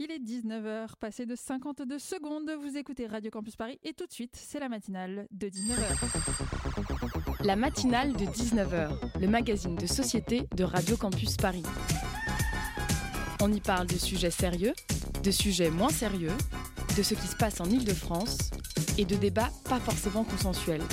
[0.00, 4.12] Il est 19h, passé de 52 secondes, vous écoutez Radio Campus Paris et tout de
[4.12, 7.44] suite, c'est la matinale de 19h.
[7.44, 8.90] La matinale de 19h,
[9.20, 11.64] le magazine de société de Radio Campus Paris.
[13.42, 14.72] On y parle de sujets sérieux,
[15.24, 16.36] de sujets moins sérieux,
[16.96, 18.38] de ce qui se passe en Ile-de-France
[18.98, 20.84] et de débats pas forcément consensuels.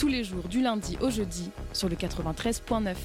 [0.00, 2.96] Tous les jours du lundi au jeudi sur le 93.9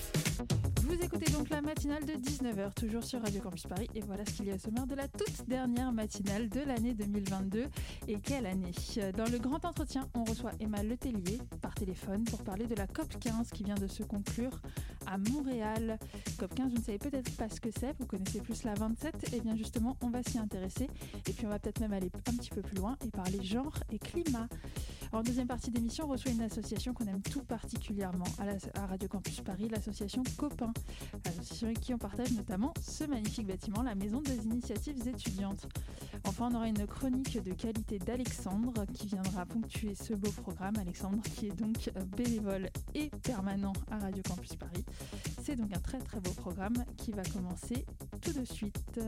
[1.08, 3.88] écoutez donc la matinale de 19h, toujours sur Radio Campus Paris.
[3.96, 6.94] Et voilà ce qu'il y a au sommaire de la toute dernière matinale de l'année
[6.94, 7.68] 2022.
[8.10, 8.72] Et quelle année?
[9.16, 13.18] Dans le grand entretien, on reçoit Emma Letellier par téléphone pour parler de la COP
[13.20, 14.62] 15 qui vient de se conclure
[15.08, 15.98] à Montréal.
[16.38, 19.16] COP 15, vous ne savez peut-être pas ce que c'est, vous connaissez plus la 27.
[19.34, 20.90] Et eh bien justement, on va s'y intéresser.
[21.28, 23.78] Et puis on va peut-être même aller un petit peu plus loin et parler genre
[23.92, 24.48] et climat.
[25.14, 29.08] En deuxième partie d'émission, on reçoit une association qu'on aime tout particulièrement à, à Radio
[29.08, 30.74] Campus Paris, l'association Copain
[31.26, 35.68] association avec qui on partage notamment ce magnifique bâtiment, la Maison des Initiatives étudiantes.
[36.26, 40.76] Enfin, on aura une chronique de qualité d'Alexandre qui viendra ponctuer ce beau programme.
[40.78, 44.84] Alexandre qui est donc euh, bénévole et permanent à Radio Campus Paris.
[45.44, 47.86] C'est donc un très très beau programme qui va commencer
[48.22, 49.00] tout de suite.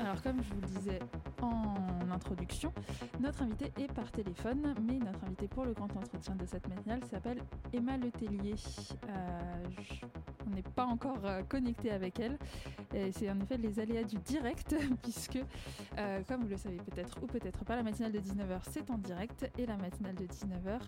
[0.00, 0.77] Alors comme je vous le
[1.42, 2.72] en introduction,
[3.20, 7.00] notre invité est par téléphone, mais notre invité pour le grand entretien de cette matinale
[7.10, 7.38] s'appelle
[7.72, 8.54] Emma Letellier.
[9.08, 9.68] Euh,
[10.46, 12.38] on n'est pas encore euh, connecté avec elle.
[13.12, 15.38] C'est en effet les aléas du direct, puisque,
[15.98, 18.98] euh, comme vous le savez peut-être ou peut-être pas, la matinale de 19h c'est en
[18.98, 20.80] direct et la matinale de 19h,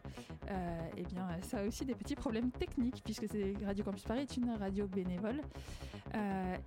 [0.97, 3.27] eh bien, ça a aussi des petits problèmes techniques, puisque
[3.65, 5.41] Radio Campus Paris est une radio bénévole.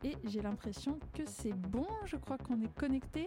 [0.03, 3.22] et j'ai l'impression que c'est bon, je crois qu'on est connecté.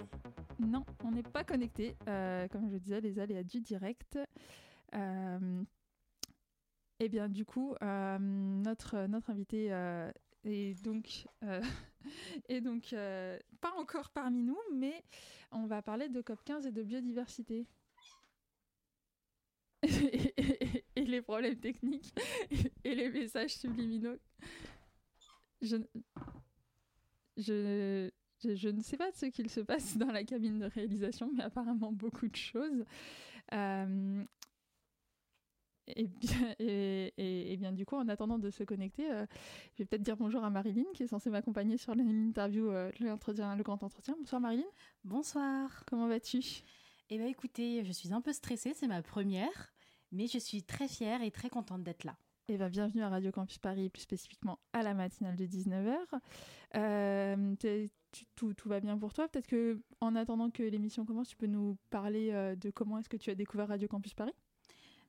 [0.58, 1.96] Non, on n'est pas connecté.
[2.08, 4.18] Euh, comme je disais, les aléas du direct.
[4.94, 5.62] Euh,
[6.98, 9.66] eh bien, du coup, euh, notre, notre invité
[10.44, 11.26] est donc,
[12.48, 12.94] est donc
[13.60, 15.04] pas encore parmi nous, mais
[15.52, 17.66] on va parler de COP15 et de biodiversité.
[20.96, 22.12] et, les problèmes techniques
[22.84, 24.16] et les messages subliminaux.
[25.60, 25.76] Je,
[27.36, 28.10] je,
[28.54, 31.92] je, ne sais pas ce qu'il se passe dans la cabine de réalisation, mais apparemment
[31.92, 32.84] beaucoup de choses.
[33.52, 34.24] Euh,
[35.88, 39.24] et, bien, et, bien, du coup, en attendant de se connecter, euh,
[39.74, 43.62] je vais peut-être dire bonjour à Marilyn, qui est censée m'accompagner sur l'interview, euh, le
[43.62, 44.16] grand entretien.
[44.18, 44.66] Bonsoir Marilyn.
[45.04, 45.84] Bonsoir.
[45.86, 46.40] Comment vas-tu?
[47.08, 49.72] Eh bien écoutez, je suis un peu stressée, c'est ma première,
[50.10, 52.16] mais je suis très fière et très contente d'être là.
[52.48, 55.98] Eh bien, bienvenue à Radio Campus Paris, plus spécifiquement à la matinale de 19h.
[56.76, 57.88] Euh,
[58.34, 61.76] tout, va bien pour toi Peut-être que en attendant que l'émission commence, tu peux nous
[61.90, 64.34] parler euh, de comment est-ce que tu as découvert Radio Campus Paris?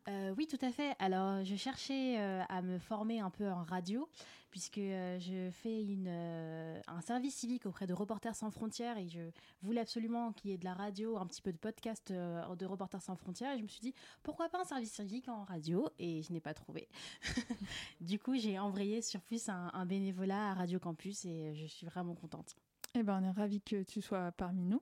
[0.10, 0.96] Euh, oui, tout à fait.
[1.00, 4.08] Alors, je cherchais euh, à me former un peu en radio,
[4.52, 9.20] puisque je fais une, un service civique auprès de Reporters sans frontières et je
[9.62, 13.02] voulais absolument qu'il y ait de la radio, un petit peu de podcast de Reporters
[13.02, 13.54] sans frontières.
[13.54, 16.40] Et je me suis dit, pourquoi pas un service civique en radio Et je n'ai
[16.40, 16.88] pas trouvé.
[18.00, 22.16] du coup, j'ai envoyé sur plus un, bénévolat à Radio Campus et je suis vraiment
[22.16, 22.56] contente.
[22.98, 24.82] Eh ben, on est ravis que tu sois parmi nous.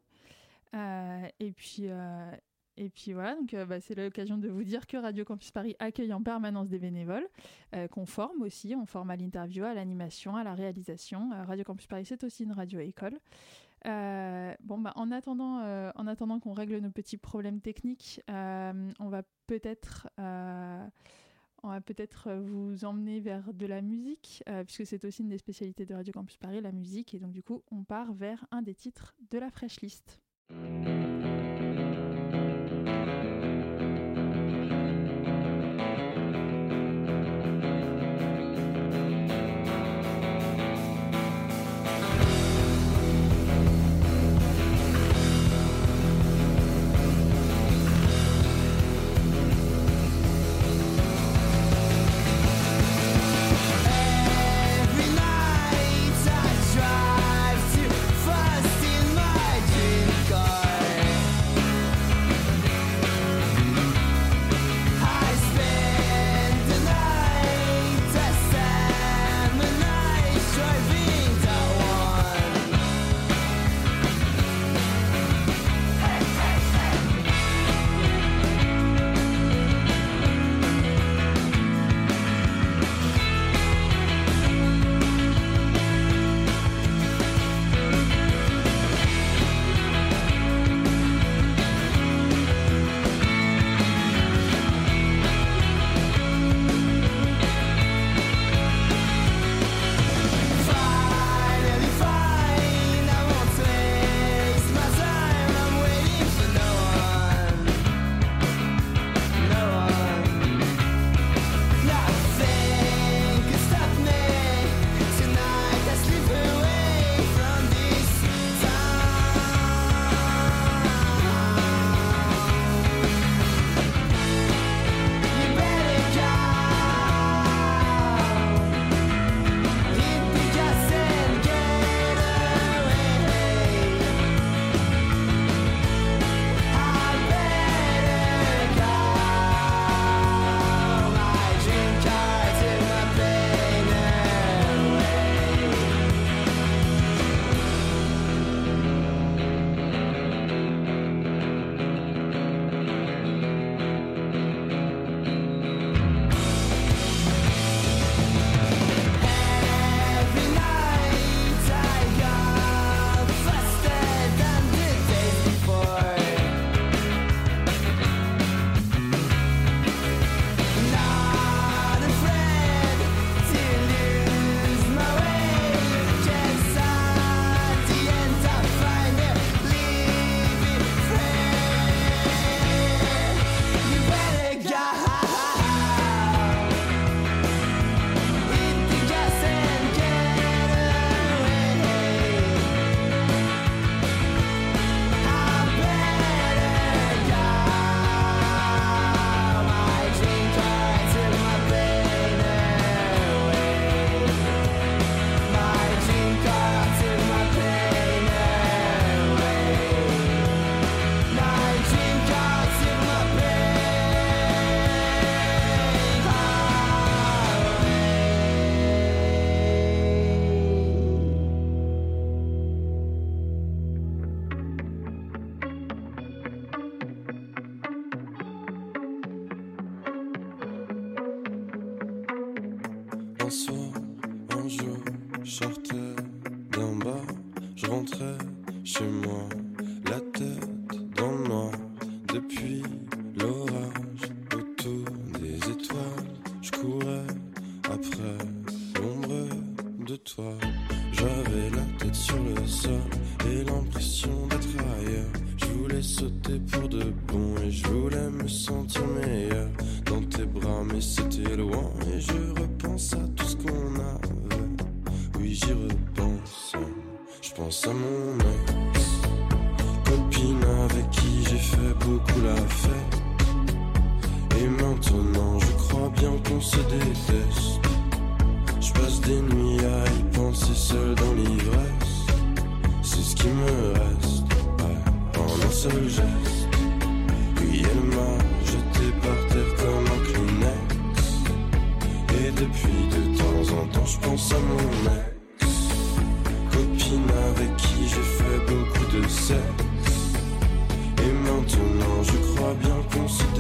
[1.40, 1.90] et puis,
[2.78, 5.76] et puis voilà, donc euh, bah, c'est l'occasion de vous dire que Radio Campus Paris
[5.80, 7.28] accueille en permanence des bénévoles
[7.74, 8.76] euh, qu'on forme aussi.
[8.76, 11.32] On forme à l'interview, à l'animation, à la réalisation.
[11.32, 13.18] Euh, radio Campus Paris, c'est aussi une radio école.
[13.86, 15.62] bon, bah, en attendant,
[15.96, 20.10] en attendant qu'on règle nos petits problèmes techniques, on va peut-être
[21.66, 25.86] on va peut-être vous emmener vers de la musique, puisque c'est aussi une des spécialités
[25.86, 27.14] de Radio Campus Paris, la musique.
[27.14, 30.22] Et donc, du coup, on part vers un des titres de la Fresh List.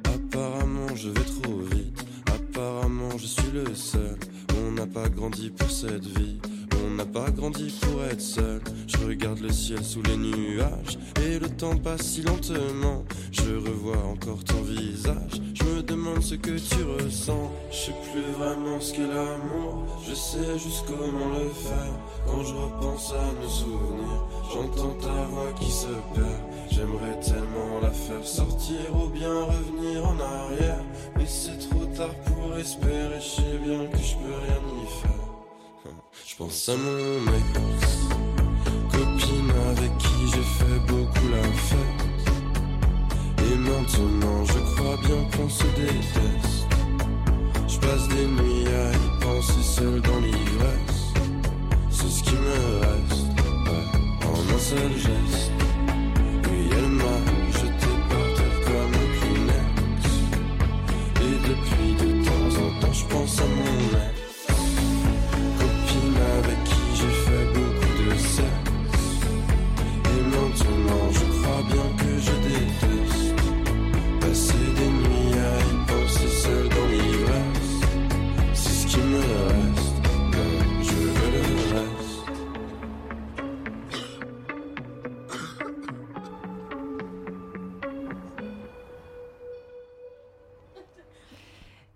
[0.04, 2.04] Apparemment, je vais trop vite.
[2.26, 4.16] Apparemment, je suis le seul.
[4.64, 6.38] On n'a pas grandi pour cette vie.
[6.84, 8.60] On n'a pas grandi pour être seul.
[8.86, 10.96] Je regarde le ciel sous les nuages.
[11.24, 13.04] Et le temps passe si lentement.
[13.32, 15.40] Je revois encore ton visage.
[15.70, 17.50] Je me demande ce que tu ressens.
[17.70, 19.86] Je sais plus vraiment ce qu'est l'amour.
[20.08, 21.94] Je sais juste comment le faire.
[22.26, 26.42] Quand je repense à nos souvenirs, j'entends ta voix qui se perd.
[26.72, 30.82] J'aimerais tellement la faire sortir ou bien revenir en arrière.
[31.16, 33.20] Mais c'est trop tard pour espérer.
[33.20, 35.92] Je sais bien que je peux rien y faire.
[36.26, 37.90] Je pense à mon ex,
[38.90, 41.99] copine avec qui j'ai fait beaucoup la fête.
[43.52, 46.68] Et maintenant je crois bien qu'on se déteste.
[47.66, 51.12] Je passe des nuits à y penser seul dans l'ivresse.
[51.90, 53.26] C'est ce qui me reste,
[53.66, 53.86] ouais,
[54.28, 55.50] en un seul geste.
[56.44, 57.18] Oui, elle m'a
[57.50, 60.00] jeté par terre comme un Kleenex.
[61.26, 64.16] Et depuis de temps en temps je pense à mon ex.
[65.58, 69.04] Copine avec qui j'ai fait beaucoup de sexe.
[70.04, 72.99] Et maintenant je crois bien que je déteste.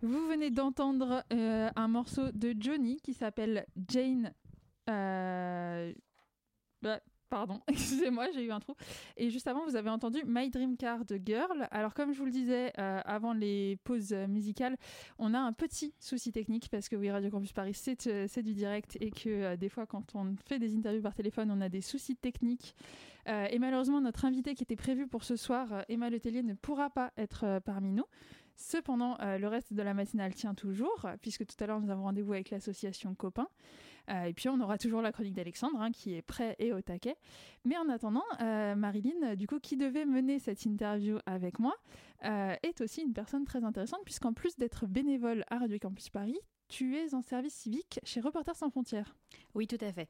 [0.05, 4.35] Vous venez d'entendre euh, un morceau de Johnny qui s'appelle Jane.
[4.91, 5.95] euh,
[6.83, 8.75] bah, pardon, excusez-moi, j'ai eu un trou.
[9.17, 11.69] Et juste avant, vous avez entendu My Dream Car de Girl.
[11.71, 14.77] Alors, comme je vous le disais euh, avant les pauses musicales,
[15.19, 18.99] on a un petit souci technique parce que oui, Radio Campus Paris, c'est du direct
[19.01, 22.17] et que des fois, quand on fait des interviews par téléphone, on a des soucis
[22.17, 22.77] techniques.
[23.27, 27.11] Et malheureusement, notre invité qui était prévu pour ce soir, Emma Letellier, ne pourra pas
[27.17, 28.05] être parmi nous.
[28.57, 32.05] Cependant, euh, le reste de la matinale tient toujours, puisque tout à l'heure nous avons
[32.05, 33.49] rendez-vous avec l'association Copain.
[34.11, 36.81] Euh, et puis on aura toujours la chronique d'Alexandre, hein, qui est prêt et au
[36.81, 37.17] taquet.
[37.65, 41.75] Mais en attendant, euh, Marilyn, du coup, qui devait mener cette interview avec moi,
[42.63, 46.97] est aussi une personne très intéressante, puisqu'en plus d'être bénévole à Radio Campus Paris, tu
[46.97, 49.15] es en service civique chez Reporters sans frontières.
[49.55, 50.09] Oui, tout à fait.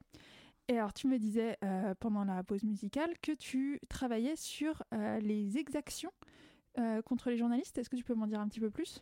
[0.67, 5.19] Et alors, tu me disais euh, pendant la pause musicale que tu travaillais sur euh,
[5.19, 6.11] les exactions
[6.77, 7.77] euh, contre les journalistes.
[7.77, 9.01] Est-ce que tu peux m'en dire un petit peu plus?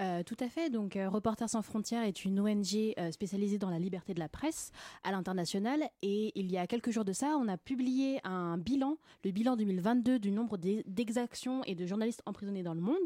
[0.00, 0.70] Euh, tout à fait.
[0.70, 4.72] Donc, euh, Reporters sans frontières est une ONG spécialisée dans la liberté de la presse
[5.04, 5.84] à l'international.
[6.02, 9.54] Et il y a quelques jours de ça, on a publié un bilan, le bilan
[9.54, 12.96] 2022 du nombre d'e- d'exactions et de journalistes emprisonnés dans le monde.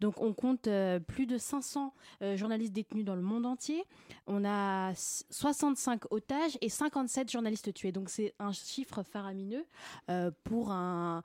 [0.00, 0.68] Donc, on compte
[1.06, 3.82] plus de 500 euh, journalistes détenus dans le monde entier.
[4.26, 7.92] On a s- 65 otages et 57 journalistes tués.
[7.92, 9.64] Donc, c'est un chiffre faramineux
[10.44, 11.22] pour un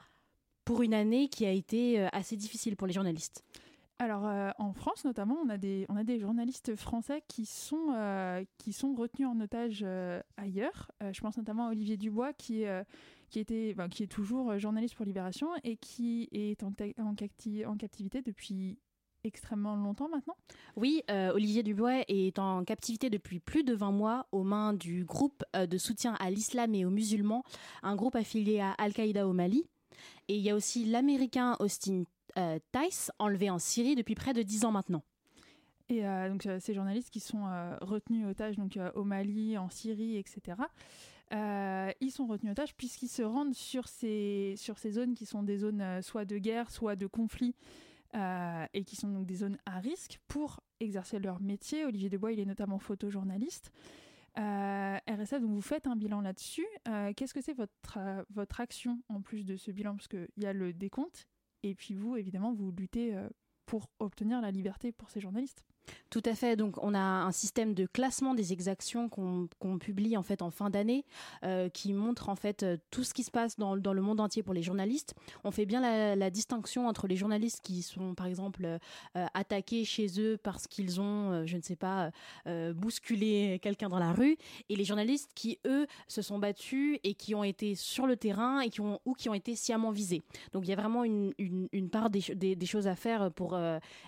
[0.71, 3.43] pour une année qui a été euh, assez difficile pour les journalistes.
[3.99, 7.89] Alors, euh, en France notamment, on a, des, on a des journalistes français qui sont,
[7.93, 10.89] euh, qui sont retenus en otage euh, ailleurs.
[11.11, 12.63] Je pense notamment à Olivier Dubois, qui,
[13.29, 17.15] qui, était, ben, qui est toujours journaliste pour Libération et qui est en, ta- en,
[17.15, 18.79] capti- en captivité depuis
[19.25, 20.37] extrêmement longtemps maintenant.
[20.77, 25.03] Oui, euh, Olivier Dubois est en captivité depuis plus de 20 mois aux mains du
[25.03, 27.43] groupe de soutien à l'islam et aux musulmans,
[27.83, 29.65] un groupe affilié à Al-Qaïda au Mali.
[30.27, 32.03] Et il y a aussi l'Américain Austin
[32.37, 35.03] euh, Tice, enlevé en Syrie depuis près de 10 ans maintenant.
[35.91, 39.69] Et euh, donc, euh, ces journalistes qui sont euh, retenus otages donc, au Mali, en
[39.69, 40.57] Syrie, etc.
[41.33, 45.57] ils sont retenus otages puisqu'ils se rendent sur ces, sur ces zones qui sont des
[45.57, 47.55] zones soit de guerre, soit de conflit,
[48.13, 51.85] et qui sont donc des zones à risque pour exercer leur métier.
[51.85, 53.71] Olivier Debois, il est notamment photojournaliste.
[54.37, 56.65] Euh, RSF, donc vous faites un bilan là-dessus.
[56.87, 59.95] Euh, qu'est-ce que c'est votre, euh, votre action en plus de ce bilan?
[59.95, 61.27] Parce qu'il y a le décompte,
[61.63, 63.15] et puis vous, évidemment, vous luttez
[63.65, 65.65] pour obtenir la liberté pour ces journalistes.
[66.11, 66.57] Tout à fait.
[66.57, 70.69] Donc, on a un système de classement des exactions qu'on publie en fait en fin
[70.69, 71.05] d'année,
[71.43, 74.43] euh, qui montre en fait euh, tout ce qui se passe dans, le monde entier
[74.43, 75.15] pour les journalistes.
[75.45, 75.79] On fait bien
[76.15, 78.77] la, distinction entre les journalistes qui sont, par exemple, euh,
[79.33, 82.11] attaqués chez eux parce qu'ils ont, je ne sais pas,
[82.45, 84.37] bousculé quelqu'un dans la rue,
[84.69, 88.59] et les journalistes qui, eux, se sont battus et qui ont été sur le terrain
[88.61, 90.21] et qui ont ou qui ont été sciemment visés.
[90.51, 91.33] Donc, il y a vraiment une,
[91.91, 93.57] part des, des, choses à faire pour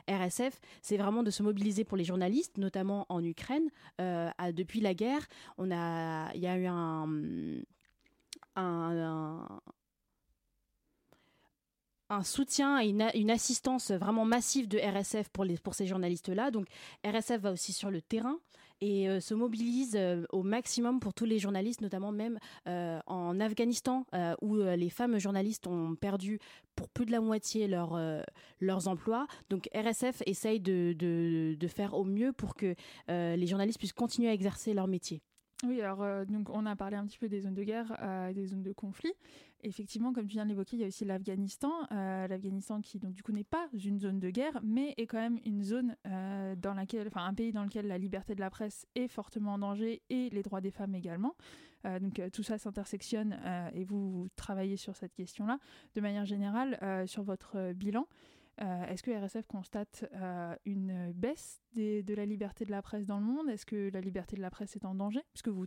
[0.10, 0.60] RSF.
[0.82, 3.70] C'est vraiment de se mobiliser pour les journalistes, notamment en Ukraine.
[4.02, 5.26] Euh, depuis la guerre,
[5.58, 7.08] on a, il y a eu un,
[8.56, 9.48] un,
[12.10, 16.52] un soutien et une, une, assistance vraiment massive de RSF pour, les, pour ces journalistes-là.
[16.52, 16.68] Donc
[17.06, 18.38] RSF va aussi sur le terrain
[18.84, 22.38] et euh, se mobilise euh, au maximum pour tous les journalistes, notamment même
[22.68, 24.06] euh, en Afghanistan,
[24.42, 26.40] où les femmes journalistes ont perdu
[26.76, 28.00] pour plus de la moitié leur,
[28.60, 29.28] leurs emplois.
[29.50, 32.76] Donc RSF essaye de, de, de, faire au mieux pour que
[33.08, 35.22] les journalistes puissent continuer à exercer leur métier.
[35.66, 37.98] Oui, alors donc on a parlé un petit peu des zones de guerre,
[38.34, 39.14] des zones de conflit
[39.64, 41.72] effectivement, comme tu viens de l'évoquer, il y a aussi l'Afghanistan.
[41.92, 45.18] Euh, L'Afghanistan qui, donc, du coup, n'est pas une zone de guerre, mais est quand
[45.18, 48.50] même une zone euh, dans laquelle, enfin, un pays dans lequel la liberté de la
[48.50, 51.36] presse est fortement en danger et les droits des femmes également.
[51.86, 53.38] Euh, donc, tout ça s'intersectionne
[53.74, 55.60] et vous, travaillez sur cette question-là.
[55.96, 58.08] De manière générale, sur votre bilan,
[58.58, 60.06] Est-ce que RSF constate
[60.66, 63.50] une baisse de la liberté de la presse dans le monde?
[63.50, 65.22] Est-ce que la liberté de la presse est en danger?
[65.34, 65.66] Puisque vous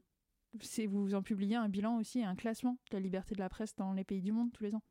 [0.89, 3.93] vous en publiez un bilan aussi, un classement de la liberté de la presse dans
[3.93, 4.83] les pays du monde tous les ans.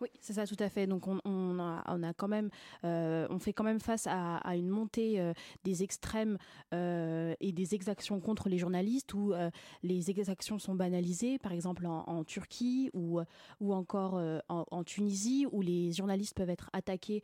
[0.00, 0.86] Oui, c'est ça, tout à fait.
[0.86, 2.50] Donc, on, on, a, quand même,
[2.84, 6.36] euh, on fait quand même face à, une montée euh, des extrêmes
[6.72, 9.32] euh, et des exactions contre les journalistes, où
[9.82, 13.20] les exactions sont banalisées, par exemple en, Turquie ou
[13.60, 17.22] ou encore en, Tunisie, où les journalistes peuvent être attaqués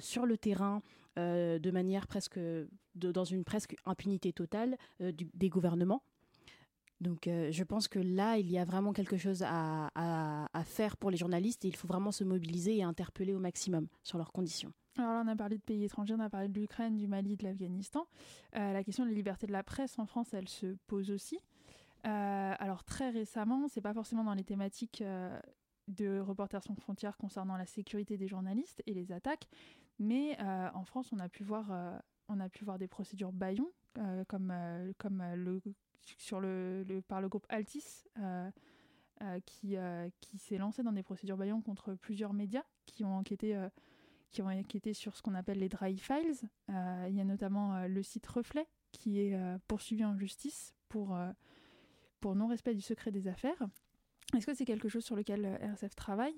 [0.00, 0.82] sur le terrain.
[1.16, 2.38] de manière presque
[2.94, 6.02] dans une presque impunité totale des gouvernements
[7.00, 9.90] donc euh, je pense que là, il y a vraiment quelque chose à,
[10.64, 14.18] faire pour les journalistes et il faut vraiment se mobiliser et interpeller au maximum sur
[14.18, 14.72] leurs conditions.
[14.96, 17.36] Alors là, on a parlé de pays étrangers, on a parlé de l'Ukraine, du Mali,
[17.36, 18.06] de l'Afghanistan.
[18.56, 21.38] Euh, la question de la liberté de la presse en France, elle se pose aussi.
[22.06, 25.02] Euh, alors très récemment, c'est pas forcément dans les thématiques
[25.88, 29.48] de Reporters sans frontières concernant la sécurité des journalistes et les attaques,
[29.98, 31.72] mais en France, on a pu voir,
[32.28, 33.70] on a pu voir des procédures Bayon,
[34.28, 34.52] comme,
[34.98, 35.60] comme le
[36.18, 38.50] sur le, par le groupe Altis, euh,
[39.22, 43.16] euh, qui, euh, qui s'est lancé dans des procédures baillons contre plusieurs médias qui ont
[43.16, 43.58] enquêté,
[44.30, 46.34] qui ont enquêté sur ce qu'on appelle les dry files.
[46.68, 49.36] il y a notamment le site Reflet qui est
[49.66, 51.18] poursuivi en justice pour,
[52.20, 53.66] pour non-respect du secret des affaires.
[54.36, 56.34] Est-ce que c'est quelque chose sur lequel RSF travaille?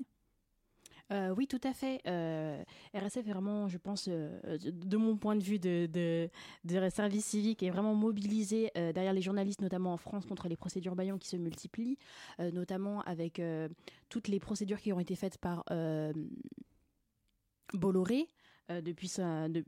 [1.12, 2.00] Euh, oui, tout à fait.
[2.06, 2.62] Euh,
[2.94, 7.62] RSF est vraiment, je pense, euh, de mon point de vue de, de, service civique,
[7.62, 11.36] est vraiment mobilisé derrière les journalistes, notamment en France, contre les procédures Bayon qui se
[11.36, 11.98] multiplient,
[12.38, 13.40] notamment avec
[14.08, 15.64] toutes les procédures qui ont été faites par
[17.74, 18.28] Bolloré.
[18.68, 19.12] depuis,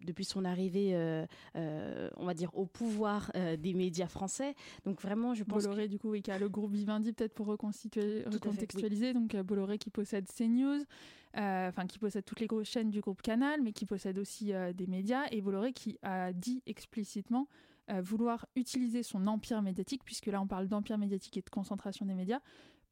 [0.04, 4.54] depuis son arrivée, on va dire, au pouvoir des médias français.
[4.84, 7.46] Donc vraiment, je pense Bolloré, du coup, oui, qui a le groupe Vivendi, peut-être pour
[7.46, 9.12] recontextualiser.
[9.12, 13.22] Donc Bolloré qui possède CNews, euh, enfin qui possède toutes les grosses chaînes du groupe
[13.22, 17.48] Canal, mais qui possède aussi euh, des médias, et Bolloré qui a dit explicitement
[17.90, 22.06] euh, vouloir utiliser son empire médiatique, puisque là on parle d'empire médiatique et de concentration
[22.06, 22.40] des médias,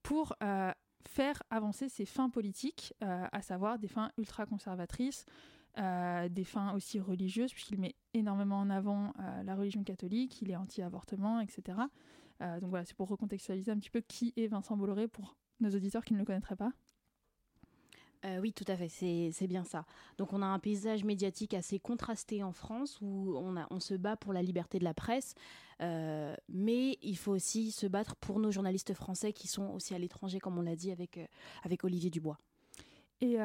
[0.03, 0.37] pour
[1.05, 5.25] faire avancer ses fins politiques, à savoir des fins ultra-conservatrices,
[5.77, 9.13] des fins aussi religieuses, puisqu'il met énormément en avant
[9.45, 11.79] la religion catholique, il est anti-avortement, etc.
[12.41, 16.05] donc voilà, c'est pour recontextualiser un petit peu qui est Vincent Bolloré pour nos auditeurs
[16.05, 16.71] qui ne le connaîtraient pas.
[18.25, 19.85] Euh, oui, tout à fait, c'est bien ça.
[20.19, 24.33] Donc on a un paysage médiatique assez contrasté en France où on, se bat pour
[24.33, 25.35] la liberté de la presse,
[25.83, 29.99] euh, mais il faut aussi se battre pour nos journalistes français qui sont aussi à
[29.99, 32.39] l'étranger, comme on l'a dit avec, euh, Olivier Dubois.
[33.21, 33.39] Et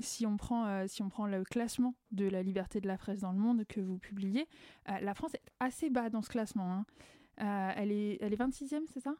[0.00, 3.80] si, on prend, le classement de la liberté de la presse dans le monde que
[3.80, 4.46] vous publiez,
[4.86, 6.84] la France est assez bas dans ce classement.
[7.38, 7.74] Hein.
[7.76, 9.16] elle, est, elle est 26e, c'est ça?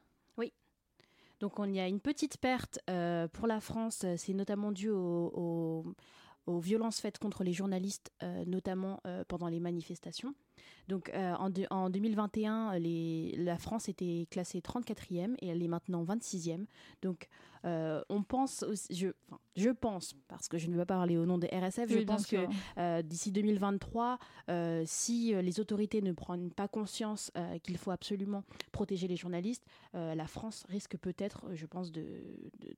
[1.41, 5.95] Donc on y a une petite perte euh, pour la France, c'est notamment dû aux
[6.61, 10.35] violences faites contre les journalistes, euh, notamment euh, pendant les manifestations.
[10.89, 16.65] Donc en, en, 2021, les, la France était classée 34e et elle est maintenant 26e.
[17.03, 17.29] Donc
[17.69, 19.09] euh, on pense, je,
[19.57, 22.27] je pense, parce que je ne vais pas parler au nom des RSF, je pense
[22.27, 22.37] que
[22.79, 27.31] euh, d'ici 2023, euh, si les autorités ne prennent pas conscience
[27.63, 32.05] qu'il faut absolument protéger les journalistes, la France risque peut-être, je pense, de,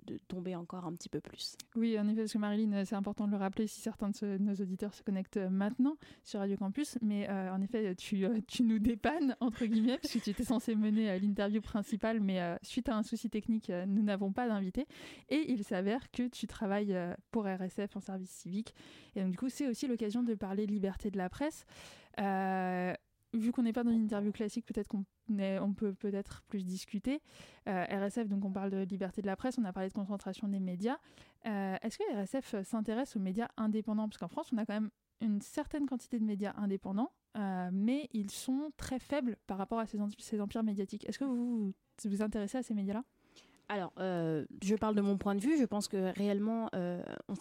[0.07, 1.57] de, tomber encore un petit peu plus.
[1.76, 4.55] Oui, en effet, parce que Marilyn, c'est important de le rappeler si certains de nos
[4.55, 9.64] auditeurs se connectent maintenant sur Radio Campus, mais en effet, tu, tu nous dépannes, entre
[9.66, 13.70] guillemets, parce que tu étais censé mener l'interview principale, mais suite à un souci technique,
[13.87, 14.80] nous n'avons pas d'invité.
[15.29, 18.75] Et il s'avère que tu travailles euh, pour RSF en service civique.
[19.14, 21.64] Et donc, du coup, c'est aussi l'occasion de parler liberté de la presse.
[22.21, 22.93] Euh,
[23.33, 27.21] vu qu'on n'est pas dans une interview classique, peut-être qu'on on peut peut-être plus discuter.
[27.69, 30.49] Euh, RSF, donc on parle de liberté de la presse, on a parlé de concentration
[30.49, 30.99] des médias.
[31.45, 34.09] Est-ce que RSF s'intéresse aux médias indépendants?
[34.09, 34.90] Parce qu'en France, on a quand même
[35.21, 37.12] une certaine quantité de médias indépendants,
[37.71, 41.09] mais ils sont très faibles par rapport à ces empires médiatiques.
[41.09, 41.73] Est-ce que vous
[42.09, 43.05] vous intéressez à ces médias-là?
[43.70, 45.56] Alors, euh, je parle de mon point de vue.
[45.56, 47.37] Je pense que réellement, euh, on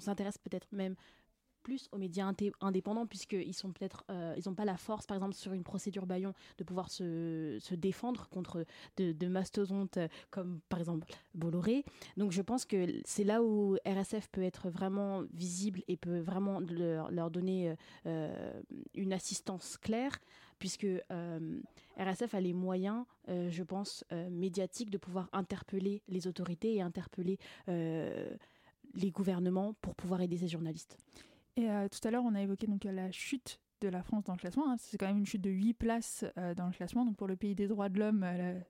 [0.00, 0.96] s'intéresse peut-être même
[1.70, 5.34] plus aux médias indépendants puisqu'ils sont peut-être euh, ils n'ont pas la force par exemple
[5.34, 8.64] sur une procédure Bayon de pouvoir se, défendre contre
[8.96, 9.98] de, de, mastodontes
[10.30, 11.84] comme par exemple Bolloré
[12.16, 16.60] donc je pense que c'est là où RSF peut être vraiment visible et peut vraiment
[16.60, 17.74] leur, donner
[18.94, 20.18] une assistance claire
[20.60, 21.60] puisque euh,
[21.98, 26.82] RSF a les moyens, euh, je pense, euh, médiatiques de pouvoir interpeller les autorités et
[26.82, 30.96] interpeller les gouvernements pour pouvoir aider ces journalistes.
[31.56, 34.38] Et tout à l'heure, on a évoqué donc la chute de la France dans le
[34.38, 34.70] classement.
[34.70, 34.76] Hein.
[34.78, 36.24] C'est quand même une chute de 8 places
[36.56, 37.04] dans le classement.
[37.04, 38.24] Donc pour le pays des droits de l'homme,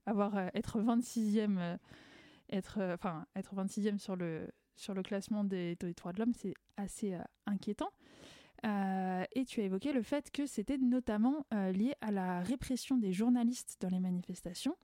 [0.06, 1.78] avoir être 26e,
[2.48, 7.14] être enfin être 26e sur le sur le classement des, droits de l'homme, c'est assez
[7.46, 7.90] inquiétant.
[8.66, 12.98] Euh, et tu as évoqué le fait que c'était notamment euh, lié à la répression
[12.98, 14.76] des journalistes dans les manifestations.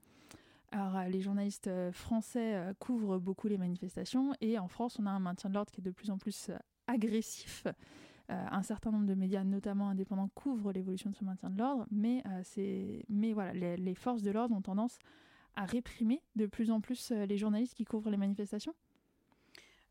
[0.71, 5.19] Alors, euh, les journalistes français couvrent beaucoup les manifestations et en France, on a un
[5.19, 6.49] maintien de l'ordre qui est de plus en plus
[6.87, 7.67] agressif.
[8.29, 12.23] un certain nombre de médias, notamment indépendants, couvrent l'évolution de ce maintien de l'ordre, mais,
[13.07, 14.99] mais voilà, les, les forces de l'ordre ont tendance
[15.55, 18.75] à réprimer de plus en plus les journalistes qui couvrent les manifestations.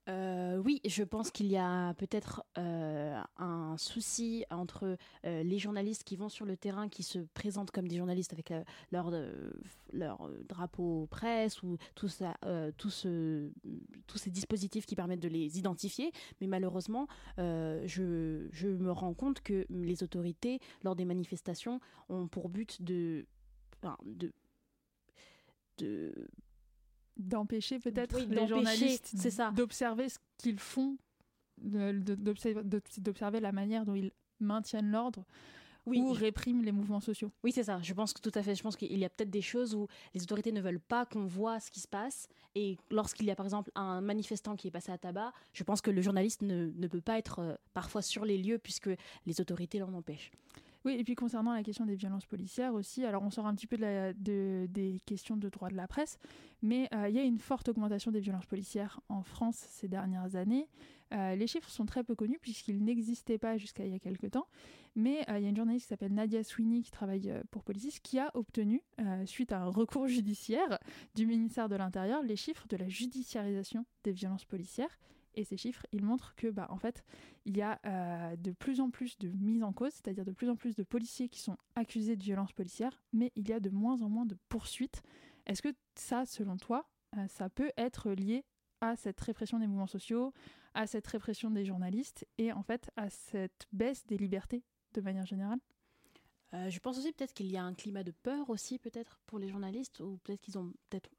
[0.09, 6.05] Euh, oui, je pense qu'il y a peut-être euh, un souci entre euh, les journalistes
[6.05, 8.53] qui vont sur le terrain, qui se présentent comme des journalistes avec
[8.93, 9.11] leur,
[10.49, 13.51] drapeau presse ou tout ce,
[14.07, 16.13] tous ces dispositifs qui permettent de les identifier.
[16.41, 22.81] Mais malheureusement, je, me rends compte que les autorités, lors des manifestations, ont pour but
[22.83, 23.27] de
[27.17, 29.17] d'empêcher peut-être les journalistes
[29.55, 30.97] d'observer ce qu'ils font,
[31.59, 35.25] d'observer la manière dont ils maintiennent l'ordre
[35.87, 37.31] ou répriment les mouvements sociaux.
[37.45, 37.81] Oui, c'est ça.
[37.83, 38.55] Je pense que tout à fait.
[38.55, 41.27] Je pense qu'il y a peut-être des choses où les autorités ne veulent pas qu'on
[41.27, 42.29] voit ce qui se passe.
[42.55, 45.81] Et lorsqu'il y a par exemple un manifestant qui est passé à tabac, je pense
[45.81, 48.91] que le journaliste ne, ne peut pas être euh, parfois sur les lieux puisque
[49.27, 50.33] les autorités l'en empêchent.
[50.87, 53.67] Oui, et puis concernant la question des violences policières aussi, alors on sort un petit
[53.67, 56.17] peu de, des questions de droit de la presse,
[56.63, 60.37] mais euh, il y a une forte augmentation des violences policières en France ces dernières
[60.37, 60.69] années.
[61.13, 64.31] Euh, les chiffres sont très peu connus puisqu'ils n'existaient pas jusqu'à il y a quelques
[64.31, 64.47] temps,
[64.95, 67.99] mais euh, il y a une journaliste qui s'appelle Nadia Sweeney qui travaille pour Policis
[68.01, 68.81] qui a obtenu,
[69.25, 70.79] suite à un recours judiciaire
[71.17, 74.97] du ministère de l'Intérieur, les chiffres de la judiciarisation des violences policières
[75.37, 77.05] et ces chiffres, ils montrent que, bah, en fait,
[77.45, 80.49] il y a euh, de plus en plus de mises en cause, c'est-à-dire de plus
[80.49, 83.71] en plus de policiers qui sont accusés de violences policières, mais il y a de
[83.71, 85.03] moins en moins de poursuites.
[85.47, 88.45] Est-ce que ça, selon toi, euh, ça peut être lié
[88.81, 90.33] à cette répression des mouvements sociaux,
[90.75, 95.27] à cette répression des journalistes et en fait à cette baisse des libertés de manière
[95.27, 95.59] générale?
[96.55, 99.39] Euh, je pense aussi peut-être qu'il y a un climat de peur aussi peut-être pour
[99.39, 101.11] les journalistes ou peut-être qu'ils ont peut-être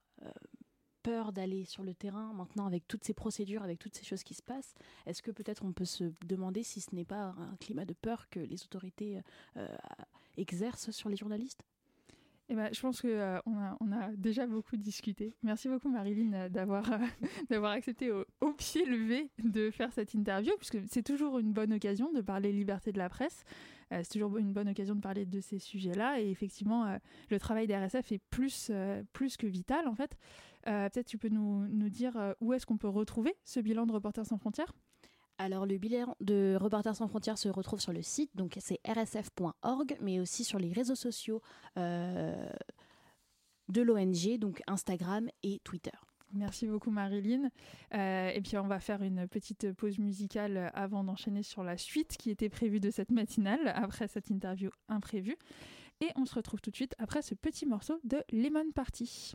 [1.07, 4.33] peur d'aller sur le terrain maintenant avec toutes ces procédures, avec toutes ces choses qui
[4.33, 7.85] se passent Est-ce que peut-être on peut se demander si ce n'est pas un climat
[7.85, 9.21] de peur que les autorités
[9.55, 9.67] euh,
[10.35, 11.63] exercent sur les journalistes?
[12.49, 15.33] Eh ben, je pense qu'on euh, a, on a déjà beaucoup discuté.
[15.43, 16.83] Merci beaucoup Marilyn euh, d'avoir
[17.49, 21.71] d'avoir accepté au, au, pied levé de faire cette interview, puisque c'est toujours une bonne
[21.71, 23.45] occasion de parler liberté de la presse.
[23.93, 26.21] Euh, c'est toujours une bonne occasion de parler de ces sujets-là.
[26.21, 26.97] Et effectivement, euh,
[27.30, 30.17] le travail d'RSF est plus, euh, plus que vital, en fait.
[30.65, 34.26] Peut-être tu peux nous, nous dire où est-ce qu'on peut retrouver ce bilan de Reporters
[34.26, 34.73] sans frontières?
[35.38, 39.97] Alors le bilan de Reporters sans frontières se retrouve sur le site, donc c'est rsf.org,
[40.02, 41.41] mais aussi sur les réseaux sociaux
[41.78, 42.52] de
[43.82, 45.97] l'ONG, donc Instagram et Twitter.
[46.33, 47.49] Merci beaucoup Marilyn.
[47.93, 52.17] Euh, et puis on va faire une petite pause musicale avant d'enchaîner sur la suite
[52.17, 55.37] qui était prévue de cette matinale après cette interview imprévue.
[56.01, 59.33] Et on se retrouve tout de suite après ce petit morceau de Lemon Party.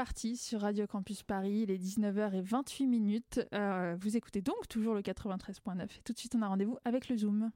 [0.00, 1.64] Party sur Radio Campus Paris.
[1.64, 3.46] Il est 19h28 minutes.
[3.52, 5.82] Euh, vous écoutez donc toujours le 93.9.
[5.82, 7.50] Et tout de suite, on a rendez-vous avec le Zoom.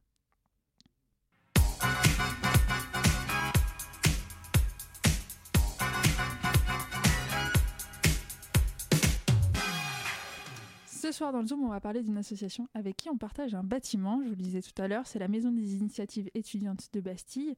[11.04, 13.62] Ce soir dans le Zoom, on va parler d'une association avec qui on partage un
[13.62, 14.22] bâtiment.
[14.22, 17.56] Je vous le disais tout à l'heure, c'est la Maison des Initiatives étudiantes de Bastille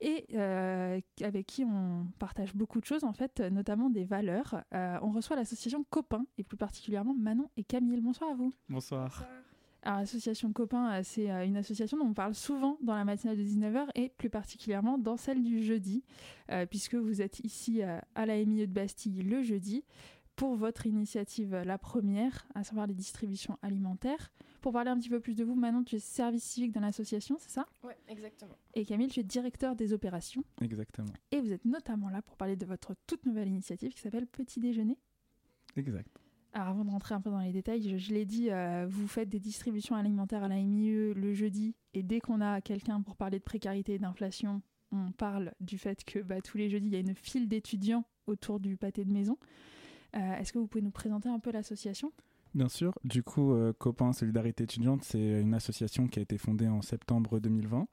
[0.00, 4.62] et euh, avec qui on partage beaucoup de choses, en fait, notamment des valeurs.
[4.72, 8.00] Euh, on reçoit l'association Copain et plus particulièrement Manon et Camille.
[8.00, 8.52] Bonsoir à vous.
[8.68, 9.26] Bonsoir.
[9.82, 13.42] Alors, l'association Copain, euh, c'est une association dont on parle souvent dans la matinale de
[13.42, 16.04] 19h et plus particulièrement dans celle du jeudi,
[16.70, 19.82] puisque vous êtes ici à la MIE de Bastille le jeudi
[20.36, 24.32] pour votre initiative, la première, à savoir les distributions alimentaires.
[24.60, 27.36] Pour parler un petit peu plus de vous, Manon, tu es service civique dans l'association,
[27.38, 27.66] c'est ça?
[27.82, 28.56] Oui, exactement.
[28.74, 30.42] Et Camille, tu es directeur des opérations.
[30.60, 31.12] Exactement.
[31.30, 34.60] Et vous êtes notamment là pour parler de votre toute nouvelle initiative qui s'appelle Petit
[34.60, 34.98] Déjeuner.
[35.76, 36.08] Exact.
[36.54, 39.28] Alors avant de rentrer un peu dans les détails, je, l'ai dit, euh, vous faites
[39.28, 43.40] des distributions alimentaires à la MIE le jeudi, et dès qu'on a quelqu'un pour parler
[43.40, 46.96] de précarité et d'inflation, on parle du fait que bah, tous les jeudis, il y
[46.96, 49.36] a une file d'étudiants autour du pâté de maison.
[50.16, 52.12] Euh, est-ce que vous pouvez nous présenter un peu l'association?
[52.54, 52.92] Bien sûr.
[53.04, 57.40] Du coup, euh, Copain Solidarité étudiante, c'est une association qui a été fondée en septembre
[57.40, 57.88] 2020.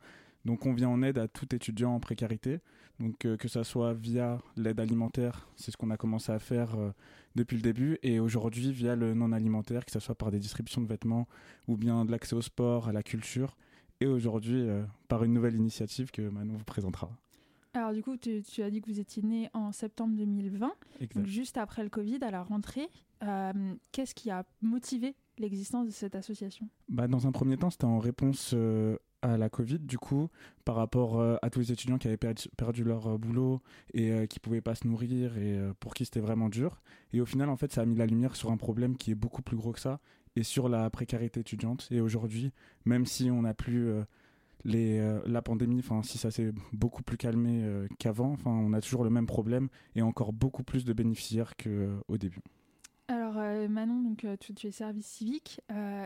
[0.46, 2.60] Donc, on vient en aide à tout étudiant en précarité.
[3.00, 6.76] Donc, euh, que ce soit via l'aide alimentaire, c'est ce qu'on a commencé à faire
[7.36, 10.82] depuis le début, et aujourd'hui via le non alimentaire, que ce soit par des distributions
[10.82, 11.28] de vêtements
[11.68, 13.58] ou bien de l'accès au sport, à la culture,
[14.00, 14.68] et aujourd'hui
[15.08, 17.10] par une nouvelle initiative que Manon vous présentera.
[17.74, 20.74] Alors du coup, tu, as dit que vous étiez né en septembre 2020,
[21.24, 22.90] juste après le Covid, à la rentrée.
[23.24, 26.68] Euh, qu'est-ce qui a motivé l'existence de cette association?
[26.90, 30.28] Bah, Dans un premier temps, c'était en réponse euh, à la Covid, du coup,
[30.66, 33.62] par rapport euh, à tous les étudiants qui avaient perdu, leur boulot
[33.94, 36.82] et qui ne pouvaient pas se nourrir et pour qui c'était vraiment dur.
[37.14, 39.16] Et au final, en fait, ça a mis la lumière sur un problème qui est
[39.16, 40.02] beaucoup plus gros que ça
[40.36, 41.88] et sur la précarité étudiante.
[41.92, 42.52] Et aujourd'hui,
[42.84, 43.94] même si on n'a plus
[44.68, 48.82] euh, la pandémie, enfin, si ça s'est beaucoup plus calmé euh, qu'avant, enfin, on a
[48.82, 52.42] toujours le même problème et encore beaucoup plus de bénéficiaires qu'au euh, début.
[53.08, 53.34] Alors
[53.70, 55.60] Manon, donc, tu, es service civique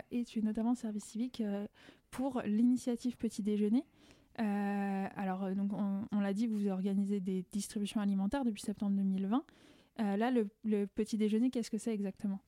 [0.10, 1.44] et tu es notamment service civique
[2.10, 3.84] pour l'initiative Petit Déjeuner.
[4.38, 9.44] alors donc on, l'a dit, vous organisez des distributions alimentaires depuis septembre 2020.
[10.18, 12.40] là, le Petit Déjeuner, qu'est-ce que c'est exactement?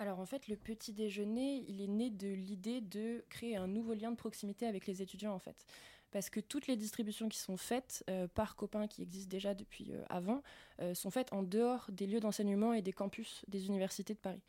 [0.00, 3.92] Alors en fait, le petit déjeuner, il est né de l'idée de créer un nouveau
[3.92, 5.66] lien de proximité avec les étudiants en fait.
[6.10, 9.92] Parce que toutes les distributions qui sont faites euh, par copains qui existent déjà depuis
[9.92, 10.42] euh, avant
[10.80, 14.40] euh, sont faites en dehors des lieux d'enseignement et des campus des universités de Paris.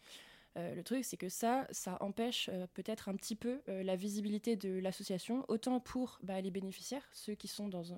[0.56, 5.44] le truc, c'est que ça, ça empêche peut-être un petit peu la visibilité de l'association,
[5.50, 7.94] autant pour bah, les bénéficiaires, ceux qui sont dans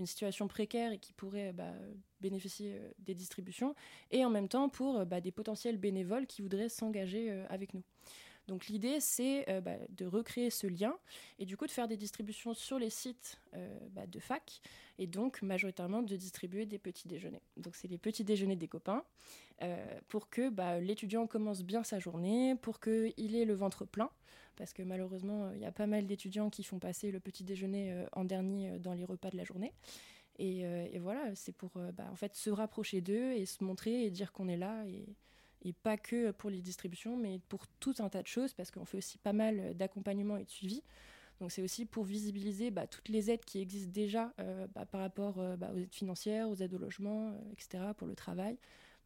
[0.00, 1.72] une situation précaire et qui pourraient bah,
[2.20, 3.74] bénéficier euh, des distributions,
[4.10, 7.74] et en même temps pour euh, bah, des potentiels bénévoles qui voudraient s'engager euh, avec
[7.74, 7.82] nous.
[8.48, 10.96] Donc l'idée, c'est bah, de recréer ce lien
[11.38, 14.60] et du coup de faire des distributions sur les sites de fac
[14.98, 17.42] et donc majoritairement de distribuer des petits déjeuners.
[17.58, 19.04] Donc c'est les petits déjeuners des copains
[20.08, 24.10] pour que l'étudiant commence bien sa journée, pour qu'il ait le ventre plein,
[24.60, 28.04] parce que malheureusement il y a pas mal d'étudiants qui font passer le petit déjeuner
[28.12, 29.72] en dernier dans les repas de la journée.
[30.38, 34.48] Et, voilà, c'est pour en fait se rapprocher d'eux et se montrer et dire qu'on
[34.48, 38.54] est là et, pas que pour les distributions, mais pour tout un tas de choses,
[38.54, 40.82] parce qu'on fait aussi pas mal d'accompagnement et de suivi.
[41.40, 45.00] Donc c'est aussi pour visibiliser bah, toutes les aides qui existent déjà euh, bah, par
[45.00, 48.58] rapport euh, bah, aux aides financières, aux aides au logement, euh, etc., pour le travail.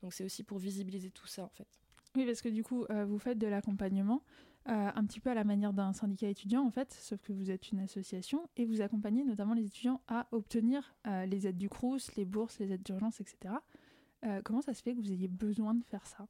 [0.03, 1.69] Donc c'est aussi pour visibiliser tout ça en fait.
[2.17, 4.23] Oui, parce que du coup, vous faites de l'accompagnement
[4.67, 7.71] un petit peu à la manière d'un syndicat étudiant en fait, sauf que vous êtes
[7.71, 10.95] une association et vous accompagnez notamment les étudiants à obtenir
[11.27, 13.55] les aides du CRUS, les bourses, les aides d'urgence, etc.
[14.43, 16.27] comment ça se fait que vous ayez besoin de faire ça?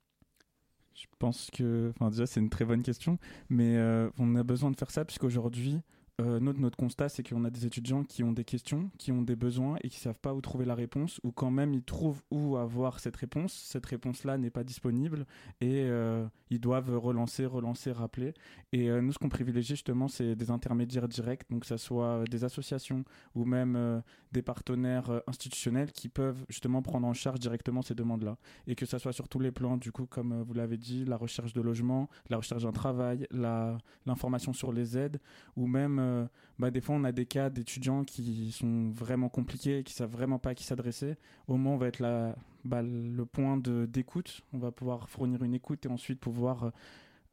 [0.95, 3.19] Je pense que, déjà c'est une très bonne question,
[3.49, 5.81] mais euh, on a besoin de faire ça puisqu'aujourd'hui
[6.21, 9.23] euh, notre, notre constat, c'est qu'on a des étudiants qui ont des questions, qui ont
[9.23, 12.23] des besoins et qui savent pas où trouver la réponse, ou quand même ils trouvent
[12.31, 13.53] où avoir cette réponse.
[13.53, 15.27] Cette réponse-là n'est pas disponible
[15.61, 18.33] et euh, ils doivent relancer, relancer, rappeler.
[18.73, 22.23] Et euh, nous, ce qu'on privilégie justement, c'est des intermédiaires directs, donc que ce soit
[22.31, 27.97] des associations ou même des partenaires institutionnels qui peuvent justement prendre en charge directement ces
[27.97, 28.37] demandes-là.
[28.69, 31.17] Et que ce soit sur tous les plans, du coup, comme vous l'avez dit, la
[31.17, 35.21] recherche de logement, la recherche d'un travail, l'information sur les aides,
[35.57, 36.27] ou même euh,
[36.59, 40.39] bah, des fois on a des cas d'étudiants qui sont vraiment compliqués, qui savent vraiment
[40.39, 41.17] pas à qui s'adresser.
[41.49, 45.55] Au moins on va être là, bah, le point d'écoute, on va pouvoir fournir une
[45.55, 46.73] écoute et ensuite pouvoir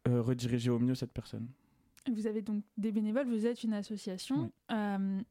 [0.08, 1.48] euh, rediriger au mieux cette personne.
[2.12, 4.52] Vous avez donc des bénévoles, vous êtes une association.
[4.72, 5.22] Euh,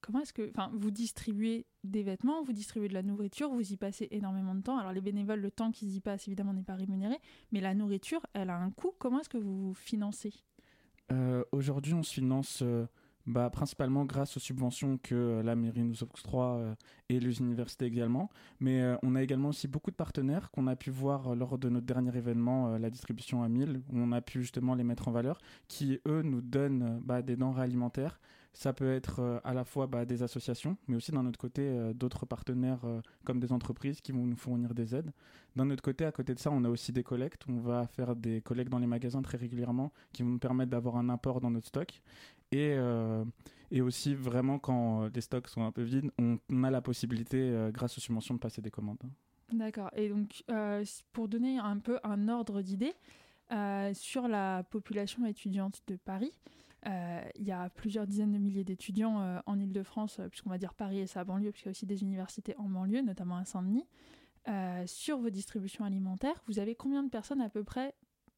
[0.00, 3.76] comment est-ce que, enfin, vous distribuez des vêtements, vous distribuez de la nourriture, vous y
[3.76, 4.78] passez énormément de temps.
[4.78, 7.18] Alors les bénévoles, le temps qu'ils y passent, évidemment, n'est pas rémunéré,
[7.52, 8.92] mais la nourriture, elle a un coût.
[8.98, 10.32] Comment est-ce que vous vous financez?
[11.52, 12.62] Aujourd'hui, on se finance
[13.26, 16.74] bah, principalement grâce aux subventions que euh, la mairie nous octroie euh,
[17.08, 18.28] et les universités également.
[18.60, 21.70] Mais euh, on a également aussi beaucoup de partenaires qu'on a pu voir lors de
[21.70, 25.12] notre dernier événement, la distribution à 1000, où on a pu justement les mettre en
[25.12, 25.38] valeur,
[25.68, 28.20] qui eux nous donnent bah, des denrées alimentaires.
[28.54, 32.24] Ça peut être à la fois bah, des associations, mais aussi d'un autre côté d'autres
[32.24, 32.80] partenaires
[33.24, 35.10] comme des entreprises qui vont nous fournir des aides.
[35.56, 37.42] D'un autre côté, à côté de ça, on a aussi des collectes.
[37.48, 40.96] On va faire des collectes dans les magasins très régulièrement qui vont nous permettre d'avoir
[40.96, 42.00] un apport dans notre stock.
[42.50, 43.24] Et, euh,
[43.70, 47.70] et aussi, vraiment, quand les stocks sont un peu vides, on, a la possibilité, euh,
[47.70, 48.98] grâce aux subventions, de passer des commandes.
[49.52, 49.90] D'accord.
[49.94, 52.94] Et donc, euh, pour donner un peu un ordre d'idée,
[53.92, 56.32] sur la population étudiante de Paris,
[56.84, 61.06] il y a plusieurs dizaines de milliers d'étudiants en Ile-de-France, puisqu'on va dire Paris et
[61.06, 63.86] sa banlieue, puisqu'il y a aussi des universités en banlieue, notamment à Saint-Denis.
[64.86, 67.94] sur vos distributions alimentaires, vous avez combien de personnes à peu près?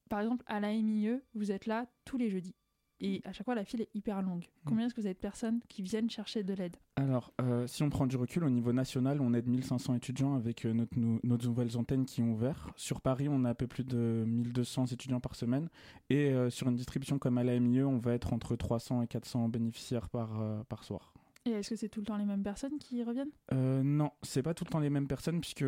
[0.08, 2.54] Par exemple, à la MIE, vous êtes là tous les jeudis.
[3.00, 4.44] Et à chaque fois, la file est hyper longue.
[4.44, 4.68] Mm.
[4.68, 6.76] Combien est-ce que vous avez de personnes qui viennent chercher de l'aide?
[6.96, 10.64] Alors, euh, si on prend du recul, au niveau national, on aide 1500 étudiants avec
[10.64, 12.70] euh, notre, nos, nouvelles antennes qui ont ouvert.
[12.76, 15.68] Sur Paris, on a un peu plus de 1200 étudiants par semaine.
[16.08, 19.06] Et euh, sur une distribution comme à la MIE, on va être entre 300 et
[19.06, 21.12] 400 bénéficiaires par, par soir.
[21.44, 23.30] Et est-ce que c'est tout le temps les mêmes personnes qui reviennent?
[23.52, 25.64] Non, c'est pas tout le temps les mêmes personnes, puisque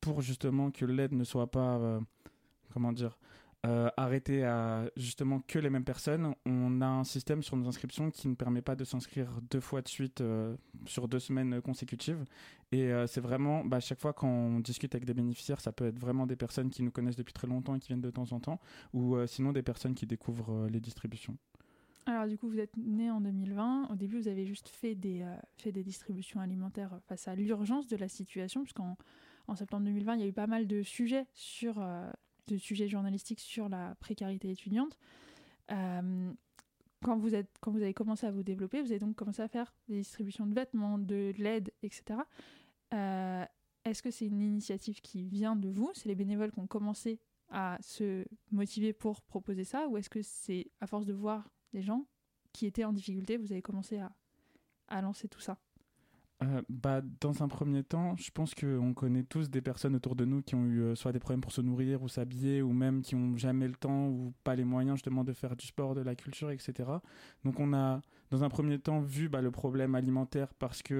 [0.00, 2.00] pour justement que l'aide ne soit pas.
[2.72, 3.16] comment dire
[3.66, 6.34] euh, arrêter à justement que les mêmes personnes.
[6.46, 9.82] On a un système sur nos inscriptions qui ne permet pas de s'inscrire deux fois
[9.82, 12.24] de suite euh, sur deux semaines consécutives.
[12.72, 15.88] Et euh, c'est vraiment, bah, chaque fois quand on discute avec des bénéficiaires, ça peut
[15.88, 18.32] être vraiment des personnes qui nous connaissent depuis très longtemps et qui viennent de temps
[18.32, 18.60] en temps,
[18.94, 21.36] ou sinon des personnes qui découvrent les distributions.
[22.06, 23.88] Alors du coup, vous êtes né en 2020.
[23.90, 25.22] Au début, vous avez juste fait des,
[25.58, 28.96] fait des distributions alimentaires face à l'urgence de la situation, puisqu'en
[29.48, 31.84] en septembre 2020, il y a eu pas mal de sujets sur
[32.50, 34.98] de sujets journalistiques sur la précarité étudiante.
[35.70, 36.32] Euh,
[37.02, 39.48] quand, vous êtes, quand vous avez commencé à vous développer, vous avez donc commencé à
[39.48, 42.20] faire des distributions de vêtements, de l'aide, etc.
[42.92, 43.44] Euh,
[43.84, 45.90] est-ce que c'est une initiative qui vient de vous?
[45.94, 50.22] C'est les bénévoles qui ont commencé à se motiver pour proposer ça Ou est-ce que
[50.22, 52.06] c'est à force de voir des gens
[52.52, 54.12] qui étaient en difficulté, vous avez commencé à,
[54.88, 55.58] à lancer tout ça?
[56.42, 60.24] Euh, bah, Dans un premier temps, je pense qu'on connaît tous des personnes autour de
[60.24, 63.02] nous qui ont eu euh, soit des problèmes pour se nourrir ou s'habiller, ou même
[63.02, 66.00] qui n'ont jamais le temps ou pas les moyens justement de faire du sport, de
[66.00, 66.88] la culture, etc.
[67.44, 70.94] Donc on a dans un premier temps vu bah, le problème alimentaire parce que,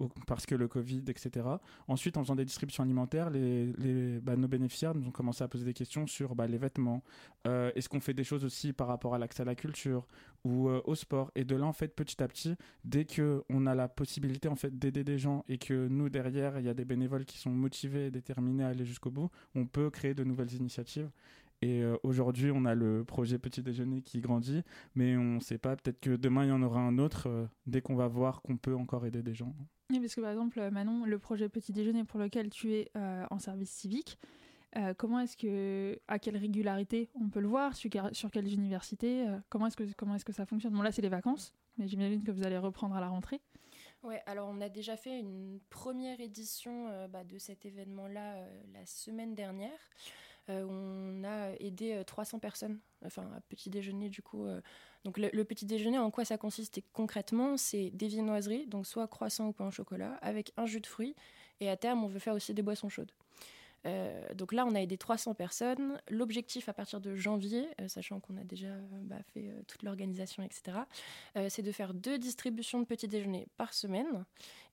[0.00, 1.46] euh, parce que le Covid, etc.
[1.88, 5.48] Ensuite, en faisant des distributions alimentaires, les, les bah, nos bénéficiaires nous ont commencé à
[5.48, 7.02] poser des questions sur bah, les vêtements.
[7.44, 10.06] Est-ce qu'on fait des choses aussi par rapport à l'accès à la culture?
[10.44, 13.74] Ou euh, au sport Et de là, en fait, petit à petit, dès qu'on a
[13.74, 16.84] la possibilité en fait, d'aider des gens et que nous, derrière, il y a des
[16.84, 20.52] bénévoles qui sont motivés et déterminés à aller jusqu'au bout, on peut créer de nouvelles
[20.54, 21.10] initiatives.
[21.60, 24.62] Et euh, aujourd'hui, on a le projet Petit Déjeuner qui grandit,
[24.94, 27.46] mais on ne sait pas, peut-être que demain, il y en aura un autre euh,
[27.66, 29.52] dès qu'on va voir qu'on peut encore aider des gens.
[29.90, 33.38] Oui, parce que par exemple, Manon, le projet Petit Déjeuner pour lequel tu es en
[33.38, 34.18] service civique,
[34.96, 37.90] comment est-ce que, à quelle régularité on peut le voir, sur,
[38.30, 40.72] quelles universités, comment est-ce que, est-ce que ça fonctionne?
[40.72, 43.40] Bon, là, c'est les vacances, mais j'imagine que vous allez reprendre à la rentrée.
[44.02, 49.34] Ouais, alors on a déjà fait une première édition bah, de cet événement-là la semaine
[49.34, 49.78] dernière.
[50.50, 54.46] Euh, on a aidé 300 euh, personnes, enfin à petit déjeuner du coup.
[54.46, 54.60] Euh.
[55.04, 59.48] donc le, petit déjeuner, en quoi ça consiste concrètement C'est des viennoiseries, donc soit croissant
[59.48, 61.14] ou pain au chocolat, avec un jus de fruits.
[61.60, 63.12] Et à terme, on veut faire aussi des boissons chaudes.
[64.34, 66.00] Donc là, on a aidé 300 personnes.
[66.10, 70.78] L'objectif à partir de janvier, sachant qu'on a déjà bah, fait toute l'organisation, etc.,
[71.48, 74.24] c'est de faire deux distributions de petits déjeuners par semaine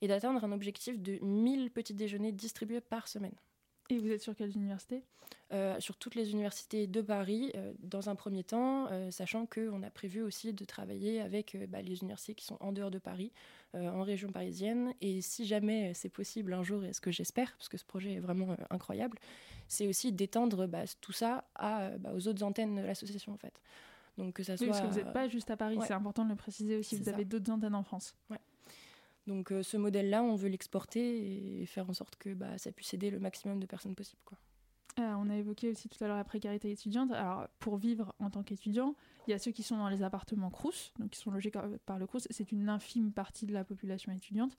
[0.01, 3.35] et d'atteindre un objectif de 1000 petits déjeuners distribués par semaine.
[3.89, 5.03] Et vous êtes sur quelles universités?
[5.53, 9.83] Euh, Sur toutes les universités de Paris, euh, dans un premier temps, euh, sachant qu'on
[9.83, 13.31] a prévu aussi de travailler avec bah, les universités qui sont en dehors de Paris,
[13.73, 14.93] en région parisienne.
[15.01, 18.13] Et si jamais c'est possible un jour, et ce que j'espère, parce que ce projet
[18.13, 19.19] est vraiment incroyable,
[19.67, 23.61] c'est aussi d'étendre bah, tout ça à, bah, aux autres antennes de l'association en fait.
[24.17, 24.67] Donc que ça soit.
[24.67, 26.95] parce que vous n'êtes pas juste à Paris, c'est important de le préciser aussi.
[26.95, 28.15] Vous avez d'autres antennes en France.
[28.29, 28.39] Ouais.
[29.27, 32.93] Donc euh, ce modèle-là, on veut l'exporter et faire en sorte que bah, ça puisse
[32.93, 34.21] aider le maximum de personnes possible.
[34.97, 37.11] Euh, on a évoqué aussi tout à l'heure la précarité étudiante.
[37.11, 38.95] Alors, pour vivre en tant qu'étudiant,
[39.27, 41.99] il y a ceux qui sont dans les appartements Crous, donc qui sont logés par
[41.99, 42.27] le Crous.
[42.29, 44.55] C'est une infime partie de la population étudiante.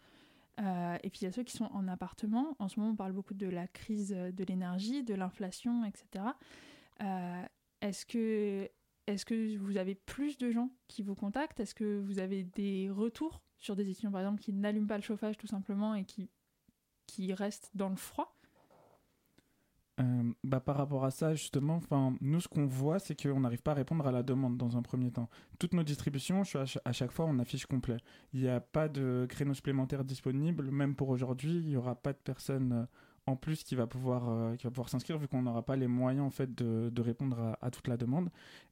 [0.61, 2.57] Euh, et puis il y a ceux qui sont en appartement.
[2.59, 6.25] En ce moment, on parle beaucoup de la crise de l'énergie, de l'inflation, etc.
[7.81, 11.61] est-ce que vous avez plus de gens qui vous contactent?
[11.61, 15.03] Est-ce que vous avez des retours sur des étudiants par exemple qui n'allument pas le
[15.03, 16.29] chauffage tout simplement et qui,
[17.07, 18.37] qui restent dans le froid
[19.99, 21.81] euh, bah, par rapport à ça, justement,
[22.21, 24.83] nous, ce qu'on voit, c'est qu'on n'arrive pas à répondre à la demande dans un
[24.83, 25.29] premier temps.
[25.59, 26.43] Toutes nos distributions,
[26.85, 27.97] à chaque fois, on affiche complet.
[28.35, 30.71] Il n'y a pas de créneaux supplémentaires disponibles.
[30.71, 32.85] Même pour aujourd'hui, il n'y aura pas de personne euh,
[33.25, 35.89] en plus qui va pouvoir, euh, qui va pouvoir s'inscrire, vu qu'on n'aura pas les
[35.89, 38.29] moyens en fait, de, de répondre à, toute la demande.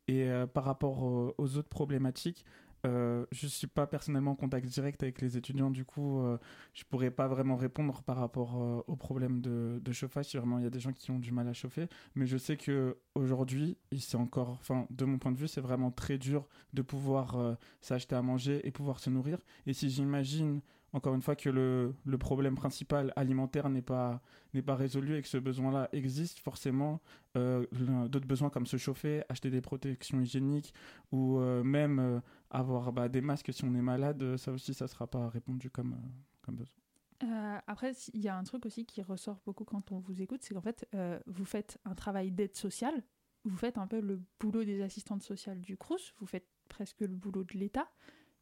[0.06, 2.44] Et par rapport aux autres problématiques,
[2.84, 6.38] euh, je suis pas personnellement en contact direct avec les étudiants, du coup, euh,
[6.74, 10.26] je pourrais pas vraiment répondre par rapport euh, aux problèmes de, chauffage.
[10.26, 12.36] Si vraiment il y a des gens qui ont du mal à chauffer, mais je
[12.36, 16.46] sais que aujourd'hui, c'est encore, enfin, de mon point de vue, c'est vraiment très dur
[16.72, 19.38] de pouvoir s'acheter à manger et pouvoir se nourrir.
[19.66, 20.60] Et si j'imagine
[20.94, 24.22] encore une fois que le, le problème principal alimentaire n'est pas,
[24.54, 27.00] n'est pas résolu et que ce besoin-là existe, forcément,
[27.36, 27.66] euh,
[28.08, 30.72] d'autres besoins comme se chauffer, acheter des protections hygiéniques
[31.10, 32.20] ou euh, même euh,
[32.54, 35.70] avoir bah, des masques si on est malade, ça aussi, ça ne sera pas répondu
[35.70, 35.96] comme,
[36.42, 37.60] comme besoin.
[37.66, 40.54] après, il y a un truc aussi qui ressort beaucoup quand on vous écoute, c'est
[40.54, 40.88] qu'en fait,
[41.26, 43.02] vous faites un travail d'aide sociale,
[43.44, 47.08] vous faites un peu le boulot des assistantes sociales du CRUS, vous faites presque le
[47.08, 47.88] boulot de l'État.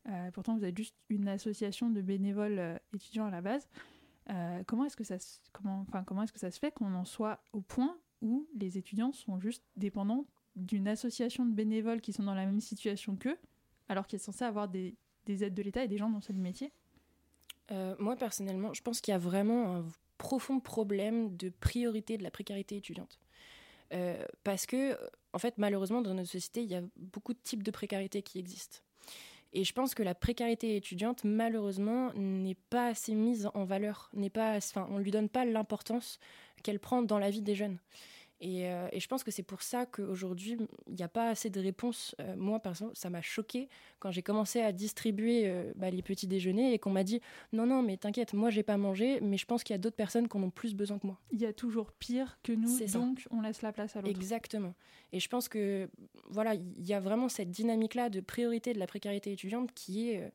[0.09, 3.69] Euh, pourtant, vous êtes juste une association de bénévoles euh, étudiants à la base.
[4.31, 5.05] Euh, comment est-ce que
[5.53, 9.13] comment, comment est-ce que ça se fait qu'on en soit au point où les étudiants
[9.13, 13.39] sont juste dépendants d'une association de bénévoles qui sont dans la même situation qu'eux,
[13.93, 14.95] alors qu'ils sont censés avoir des,
[15.27, 16.73] des aides de l'État et des gens c'est le métier
[17.99, 19.85] Moi, personnellement, je pense qu'il y a vraiment un
[20.19, 23.19] profond problème de priorité de la précarité étudiante.
[24.45, 24.99] parce que,
[25.33, 28.39] en fait, malheureusement, dans notre société, il y a beaucoup de types de précarité qui
[28.39, 28.81] existent.
[29.55, 34.31] Et je pense que la précarité étudiante, malheureusement, n'est pas assez mise en valeur, n'est
[34.31, 36.19] pas, enfin, on lui donne pas l'importance
[36.63, 37.79] qu'elle prend dans la vie des jeunes.
[38.43, 40.57] Euh, et, je pense que c'est pour ça qu'aujourd'hui,
[40.89, 42.15] il n'y a pas assez de réponses.
[42.21, 43.69] Euh, moi, par exemple, ça m'a choqué
[44.01, 47.21] quand j'ai commencé à distribuer euh, bah, les petits déjeuners et qu'on m'a dit
[47.53, 49.97] non, non, mais t'inquiète, moi, j'ai pas mangé, mais je pense qu'il y a d'autres
[49.97, 51.19] personnes qui en ont plus besoin que moi.
[51.31, 54.11] Il y a toujours pire que nous, donc on laisse la place à l'autre.
[54.11, 54.75] Exactement.
[55.13, 55.89] Et je pense que,
[56.29, 60.33] voilà, il y a vraiment cette dynamique-là de priorité de la précarité étudiante qui est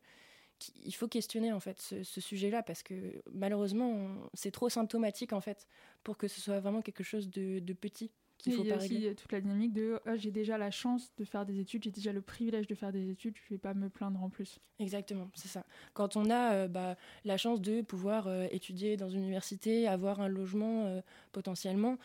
[0.84, 5.68] il faut questionner en fait ce, sujet-là parce que malheureusement c'est trop symptomatique en fait
[6.04, 9.16] pour que ce soit vraiment quelque chose de, petit qu'il faut il y a aussi
[9.16, 12.12] toute la dynamique de ah, j'ai déjà la chance de faire des études, j'ai déjà
[12.12, 14.60] le privilège de faire des études, je vais pas me plaindre en plus.
[14.80, 15.66] Exactement, c'est ça.
[15.94, 16.96] Quand on a euh, bah,
[17.26, 21.02] la chance de pouvoir euh, étudier dans une université, avoir un logement euh,
[21.32, 21.98] potentiellement,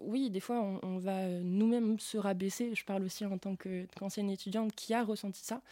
[0.00, 2.74] oui, des fois on, on va nous-mêmes se rabaisser.
[2.74, 5.62] Je parle aussi en tant qu'ancienne étudiante qui a ressenti ça.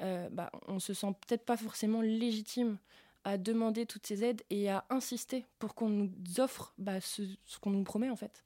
[0.00, 2.78] Euh, bah, on se sent peut-être pas forcément légitime
[3.24, 7.22] à demander toutes ces aides et à insister pour qu'on nous offre bah, ce,
[7.60, 8.44] qu'on nous promet en fait.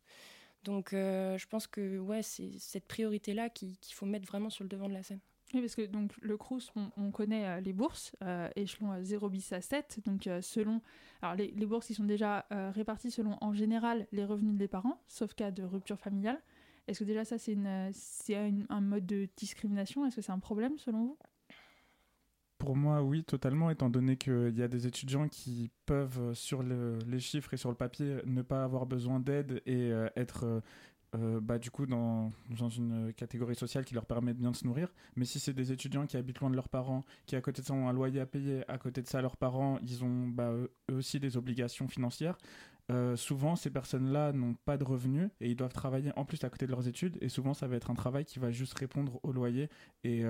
[0.65, 4.69] Donc euh, je pense que ouais, c'est cette priorité-là qu'il faut mettre vraiment sur le
[4.69, 5.21] devant de la scène.
[5.55, 8.17] Oui, parce que donc, le CRUS, on, connaît euh, les bourses,
[8.57, 10.01] échelon 0 bis à 7.
[10.05, 10.83] Donc, selon.
[11.23, 12.45] Alors, les, les, bourses, ils sont déjà
[12.75, 16.43] réparties selon, en général, les revenus des parents, sauf cas de rupture familiale.
[16.89, 18.37] Est-ce que déjà, ça, c'est
[18.69, 20.05] un mode de discrimination?
[20.05, 21.19] Est-ce que c'est un problème, selon vous?
[22.67, 26.65] Pour moi, oui, totalement, étant donné qu'il y a des étudiants qui peuvent, euh, sur
[26.65, 30.63] les chiffres et sur le papier, ne pas avoir besoin d'aide et euh, être
[31.15, 34.67] euh, bah, du coup dans, dans, une catégorie sociale qui leur permet de bien se
[34.67, 34.93] nourrir.
[35.15, 37.67] Mais si c'est des étudiants qui habitent loin de leurs parents, qui à côté de
[37.69, 40.51] ça ont un loyer à payer, à côté de ça leurs parents, ils ont bah,
[40.51, 42.37] eux aussi des obligations financières.
[43.15, 46.67] souvent, ces personnes-là n'ont pas de revenus et ils doivent travailler en plus à côté
[46.67, 47.17] de leurs études.
[47.21, 49.71] Et souvent, ça va être un travail qui va juste répondre au loyer
[50.03, 50.25] et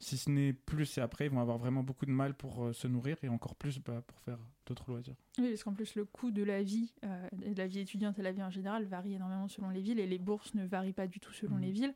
[0.00, 2.72] si ce n'est plus et après, ils vont avoir vraiment beaucoup de mal pour euh,
[2.72, 5.14] se nourrir et encore plus bah, pour faire d'autres loisirs.
[5.38, 8.22] Oui, parce qu'en plus, le coût de la vie, euh, de la vie étudiante et
[8.22, 11.06] la vie en général varie énormément selon les villes et les bourses ne varient pas
[11.06, 11.60] du tout selon mmh.
[11.60, 11.94] les villes.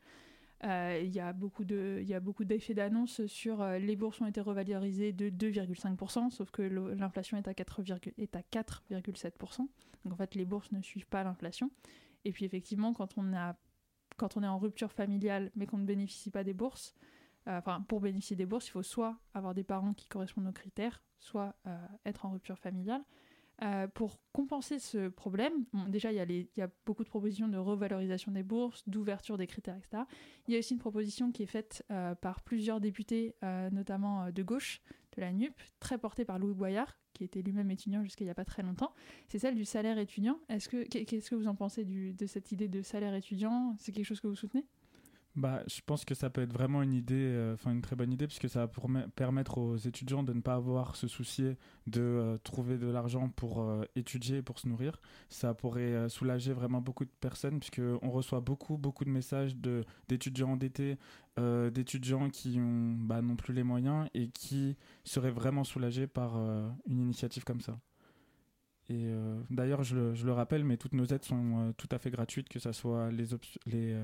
[0.63, 4.21] Euh, il y a beaucoup de, il y a beaucoup d'effets d'annonce sur les bourses
[4.21, 9.67] ont été revalorisées de 2,5%, sauf que l'inflation est à 4,7%.
[10.05, 11.71] Donc en fait, les bourses ne suivent pas l'inflation.
[12.23, 13.55] Et puis effectivement, quand on a,
[14.17, 17.14] quand on est en rupture familiale, mais qu'on ne bénéficie pas des bourses, euh,
[17.47, 21.03] enfin, pour bénéficier des bourses, il faut soit avoir des parents qui correspondent aux critères,
[21.19, 23.03] soit euh, être en rupture familiale.
[23.61, 25.53] Euh, pour compenser ce problème,
[25.87, 30.03] déjà il y, a beaucoup de propositions de revalorisation des bourses, d'ouverture des critères, etc.
[30.47, 31.85] Il y a aussi une proposition qui est faite
[32.19, 33.33] par plusieurs députés,
[33.71, 34.81] notamment de gauche,
[35.15, 38.31] de la NUP, très portée par Louis Boyard, qui était lui-même étudiant jusqu'à il n'y
[38.31, 38.93] a pas très longtemps.
[39.29, 40.37] C'est celle du salaire étudiant.
[40.49, 43.75] Est-ce que qu'est-ce que vous en pensez de cette idée de salaire étudiant?
[43.79, 44.65] C'est quelque chose que vous soutenez?
[45.35, 48.11] Bah, je pense que ça peut être vraiment une idée, euh, enfin une très bonne
[48.13, 48.71] idée, puisque ça va
[49.15, 51.43] permettre aux étudiants de ne pas avoir ce souci
[51.87, 55.01] de euh, trouver de l'argent pour euh, étudier, pour se nourrir.
[55.27, 59.57] Ça pourrait soulager vraiment beaucoup de personnes, puisqu'on reçoit beaucoup, beaucoup de messages
[60.07, 60.97] d'étudiants endettés,
[61.37, 67.43] d'étudiants qui ont, bah, plus les moyens et qui seraient vraiment soulagés par une initiative
[67.43, 67.77] comme ça.
[68.89, 69.11] Et
[69.49, 72.59] d'ailleurs, je, je, le rappelle, mais toutes nos aides sont tout à fait gratuites, que
[72.59, 73.25] ce soit les,
[73.65, 73.99] les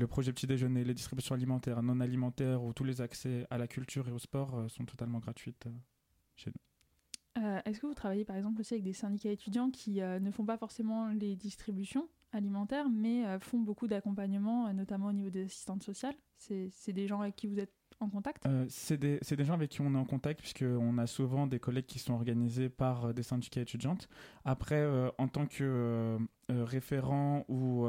[0.00, 3.68] le projet petit déjeuner, les distributions alimentaires, non alimentaires ou tous les accès à la
[3.68, 5.70] culture et au sport euh, sont totalement gratuites euh,
[6.34, 7.42] chez nous.
[7.42, 10.44] Euh, est-ce que vous travaillez par exemple aussi avec des syndicats étudiants qui ne font
[10.44, 16.16] pas forcément les distributions alimentaires, mais font beaucoup d'accompagnement, notamment au niveau des assistantes sociales?
[16.38, 18.48] C'est des gens avec qui vous êtes en contact?
[18.68, 21.86] C'est des, des, gens avec qui on est en contact, puisqu'on a souvent des collègues
[21.86, 24.08] qui sont organisés par des syndicats étudiantes.
[24.44, 24.84] Après,
[25.16, 27.86] en tant que référent ou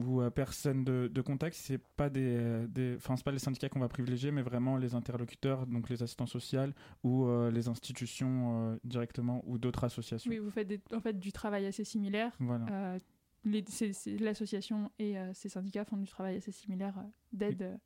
[0.00, 3.80] ou euh, personne de, de, contact, c'est pas des, euh, des pas les syndicats qu'on
[3.80, 6.60] va privilégier, mais vraiment les interlocuteurs, donc les assistants sociaux
[7.02, 10.30] ou euh, les institutions directement ou d'autres associations.
[10.30, 12.32] Oui, vous faites en fait du travail assez similaire.
[12.40, 12.98] Voilà.
[13.44, 17.02] L'association et ces syndicats font du travail assez similaire
[17.32, 17.78] d'aide.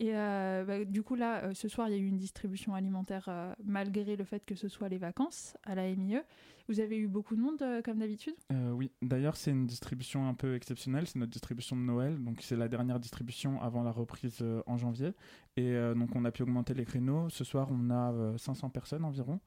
[0.00, 3.28] Et bah, du coup, là, ce soir, il y a eu une distribution alimentaire
[3.64, 6.20] malgré le fait que ce soit les vacances à la MIE.
[6.68, 8.34] Vous avez eu beaucoup de monde euh, comme d'habitude?
[8.50, 12.40] Euh, Oui, d'ailleurs c'est une distribution un peu exceptionnelle, c'est notre distribution de Noël, donc
[12.40, 15.12] c'est la dernière distribution avant la reprise euh, en janvier.
[15.56, 17.28] Et donc on a pu augmenter les créneaux.
[17.28, 19.38] Ce soir on a 500 personnes environ.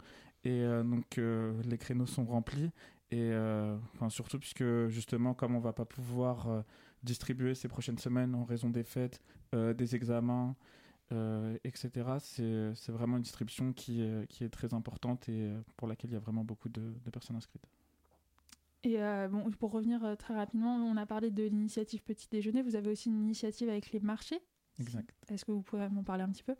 [0.46, 2.72] Et donc les créneaux sont remplis.
[3.12, 3.34] Et
[3.94, 6.64] enfin, surtout puisque justement comme on va pas pouvoir
[7.04, 9.22] distribuer ces prochaines semaines en raison des fêtes,
[9.54, 10.56] des examens,
[11.14, 12.18] euh, etc.
[12.20, 16.18] C'est vraiment une distribution qui, qui, est très importante et euh, pour laquelle il y
[16.18, 17.66] a vraiment beaucoup de, personnes inscrites.
[18.84, 22.62] Et euh, bon, pour revenir très rapidement, on a parlé de l'initiative Petit Déjeuner.
[22.62, 24.42] Vous avez aussi une initiative avec les marchés.
[24.80, 25.16] Exact.
[25.30, 26.56] Est-ce que vous pouvez m'en parler un petit peu?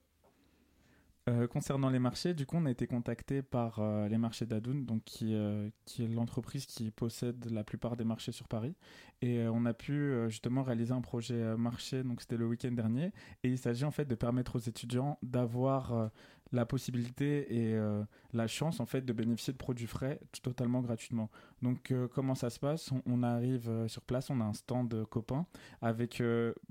[1.28, 4.86] Euh, concernant les marchés, du coup, on a été contacté par euh, les marchés d'Adoun,
[4.86, 8.76] donc qui, euh, qui est l'entreprise qui possède la plupart des marchés sur Paris,
[9.22, 12.04] et on a pu justement réaliser un projet marché.
[12.04, 13.12] Donc c'était le week-end dernier,
[13.44, 16.12] et il s'agit en fait de permettre aux étudiants d'avoir
[16.54, 17.80] la possibilité et
[18.32, 21.32] la chance en fait de bénéficier de produits frais totalement gratuitement.
[21.64, 22.92] Donc comment ça se passe?
[23.08, 25.48] On, arrive sur place, on a un stand copain
[25.82, 26.22] avec,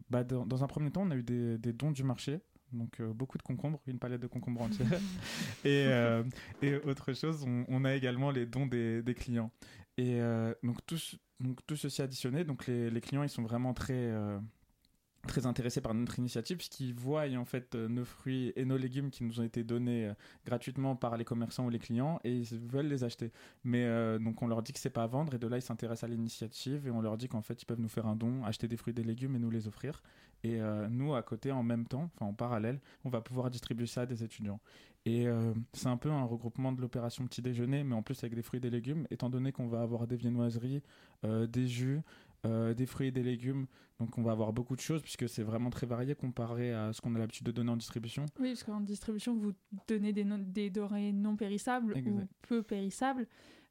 [0.09, 2.41] bah, dans, un premier temps, on a eu des dons du marché
[2.73, 4.89] donc euh, beaucoup de concombres, une palette de concombres entière.
[5.65, 6.23] et, euh,
[6.63, 9.51] et, autre chose, on, a également les dons des, des clients.
[9.97, 10.99] Et euh, donc, tout,
[11.41, 14.13] donc tout ceci additionné, donc les, les clients ils sont vraiment très
[15.27, 19.25] très intéressés par notre initiative puisqu'ils voient en fait nos fruits et nos légumes qui
[19.25, 20.11] nous ont été donnés
[20.45, 23.33] gratuitement par les commerçants ou les clients et ils veulent les acheter.
[23.65, 23.87] Mais
[24.19, 26.13] donc on leur dit que c'est pas à vendre et de là ils s'intéressent à
[26.13, 28.77] l'initiative et on leur dit qu'en fait ils peuvent nous faire un don, acheter des
[28.77, 30.03] fruits et des légumes et nous les offrir.
[30.43, 33.87] Et euh, nous, à côté, en même temps, enfin en parallèle, on va pouvoir distribuer
[33.87, 34.61] ça à des étudiants.
[35.05, 38.35] Et euh, c'est un peu un regroupement de l'opération petit déjeuner, mais en plus avec
[38.35, 40.83] des fruits et des légumes, étant donné qu'on va avoir des viennoiseries,
[41.25, 42.01] euh, des jus,
[42.75, 43.67] des fruits et des légumes.
[43.99, 47.01] Donc on va avoir beaucoup de choses puisque c'est vraiment très varié comparé à ce
[47.01, 48.27] qu'on a l'habitude de donner en distribution.
[48.39, 49.53] Oui, parce qu'en distribution, vous
[49.89, 53.27] donnez des, des denrées non périssables ou peu périssables.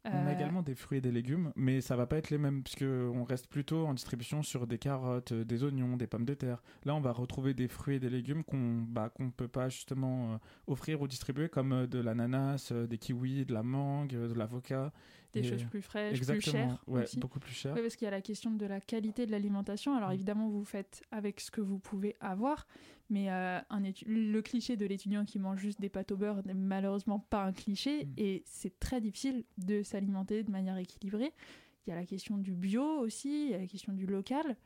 [0.05, 2.37] On a euh, également des fruits et des légumes, mais ça va pas être les
[2.37, 6.35] mêmes, puisqu'on reste plutôt en distribution sur des carottes, euh, des oignons, des pommes de
[6.35, 6.61] terre.
[6.83, 10.33] Là, on va retrouver des fruits et des légumes qu'on bah, qu'on peut pas justement
[10.33, 14.93] euh, offrir ou distribuer, comme de l'ananas, des kiwis, de la mangue, de l'avocat.
[15.41, 16.81] Des choses plus fraîches, plus chères.
[16.87, 17.75] Ouais, beaucoup plus chères.
[17.75, 19.95] parce qu'il y a la question de la qualité de l'alimentation.
[19.95, 20.13] Alors mm.
[20.13, 22.67] évidemment, vous faites avec ce que vous pouvez avoir,
[23.09, 26.53] mais euh, un le cliché de l'étudiant qui mange juste des pâtes au beurre n'est
[26.53, 28.13] malheureusement pas un cliché mm.
[28.17, 31.31] et c'est très difficile de s'alimenter de manière équilibrée.
[31.85, 34.57] Il y a la question du bio aussi, il y a la question du local.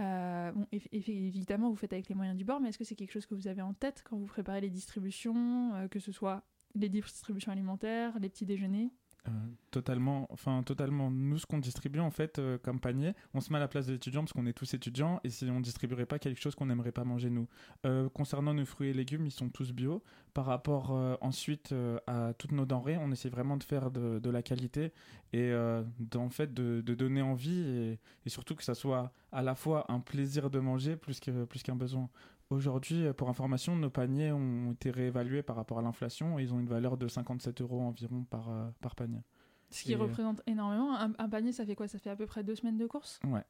[0.00, 3.12] Euh, bon, évidemment, vous faites avec les moyens du bord, mais est-ce que c'est quelque
[3.12, 6.44] chose que vous avez en tête quand vous préparez les distributions, euh, que ce soit
[6.74, 8.90] les distributions alimentaires, les petits déjeuners?
[9.28, 11.10] Euh, totalement.
[11.10, 13.86] Nous, ce qu'on distribue en fait euh, comme panier, on se met à la place
[13.86, 16.66] des étudiants parce qu'on est tous étudiants et si on distribuerait pas quelque chose qu'on
[16.66, 17.48] n'aimerait pas manger nous.
[17.86, 20.02] Euh, concernant nos fruits et légumes, ils sont tous bio.
[20.34, 21.74] Par rapport ensuite
[22.06, 24.92] à toutes nos denrées, on essaie vraiment de faire de, la qualité
[25.32, 29.98] et en fait de, donner envie et, surtout que ça soit à la fois un
[29.98, 32.08] plaisir de manger plus qu'un besoin.
[32.50, 36.54] Aujourd'hui, euh, pour information, nos paniers ont été réévalués par rapport à l'inflation et ils
[36.54, 39.22] ont une valeur de 57 euros environ par, euh, par panier.
[39.70, 40.98] Ce qui représente énormément.
[40.98, 41.88] Un, panier, ça fait quoi?
[41.88, 43.20] Ça fait à peu près deux semaines de course?
[43.24, 43.44] Ouais,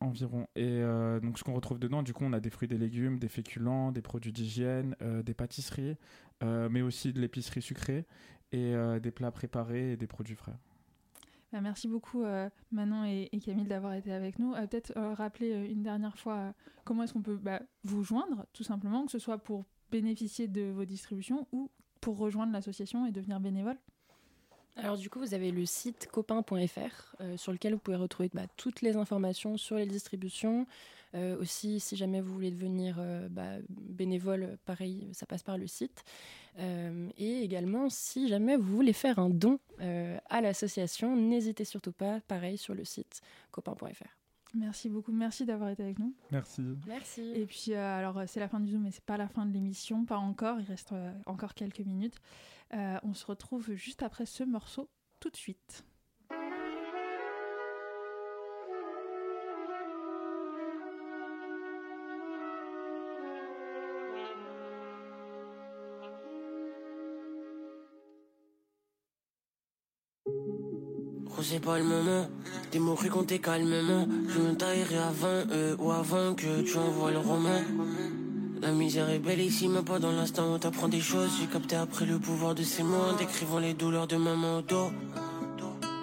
[0.00, 0.46] environ.
[0.54, 3.18] Et euh, donc, ce qu'on retrouve dedans, du coup, on a des fruits, des légumes,
[3.18, 5.96] des féculents, des produits d'hygiène, des pâtisseries,
[6.42, 8.04] mais aussi de l'épicerie sucrée
[8.50, 10.58] et des plats préparés et des produits frais.
[11.52, 12.24] Bah, merci beaucoup
[12.70, 14.52] Manon et, Camille d'avoir été avec nous.
[14.52, 19.12] Peut-être rappeler une dernière fois comment est-ce qu'on peut bah, vous joindre, tout simplement, que
[19.12, 23.76] ce soit pour bénéficier de vos distributions ou pour rejoindre l'association et devenir bénévole?
[24.76, 28.80] Alors du coup, vous avez le site copain.fr sur lequel vous pouvez retrouver bah, toutes
[28.80, 30.66] les informations sur les distributions,
[31.14, 35.66] euh, aussi, si jamais vous voulez devenir euh, bah, bénévole, pareil, ça passe par le
[35.66, 36.04] site.
[36.58, 39.58] Euh, et également, si jamais vous voulez faire un don
[40.30, 43.20] à l'association, n'hésitez surtout pas, pareil, sur le site
[43.50, 44.06] copain.fr.
[44.54, 46.14] Merci beaucoup, merci d'avoir été avec nous.
[46.30, 46.62] Merci.
[46.86, 47.32] Merci.
[47.34, 50.04] Et puis, alors, c'est la fin du Zoom, mais c'est pas la fin de l'émission,
[50.04, 50.94] pas encore, il reste
[51.26, 52.16] encore quelques minutes.
[52.72, 54.88] On se retrouve juste après ce morceau,
[55.20, 55.84] tout de suite.
[71.42, 72.28] c'est pas le moment.
[72.70, 74.06] Des mots compter calmement.
[74.28, 77.60] Je me taillerai avant euh, ou avant que tu envoies le roman.
[78.62, 81.32] La misère est belle ici, mais pas dans l'instant où t'apprends des choses.
[81.40, 84.92] J'ai capté après le pouvoir de ces mots, décrivant les douleurs de maman au.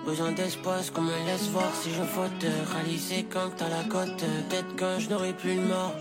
[0.05, 2.45] Besoin d'espace, comme me laisse voir si je faute.
[2.73, 5.93] Réaliser quand t'as la cote, peut-être quand je n'aurai plus le mort.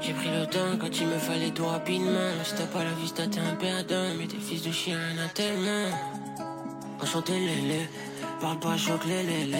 [0.00, 2.30] J'ai pris le temps quand il me fallait tout rapidement.
[2.44, 4.14] Si t'as pas la vie, t'es un perdant.
[4.16, 5.90] Mais t'es fils de chien, un tellement.
[7.02, 7.88] Enchanté, lélé.
[8.40, 9.56] Parle pas, choc lélé.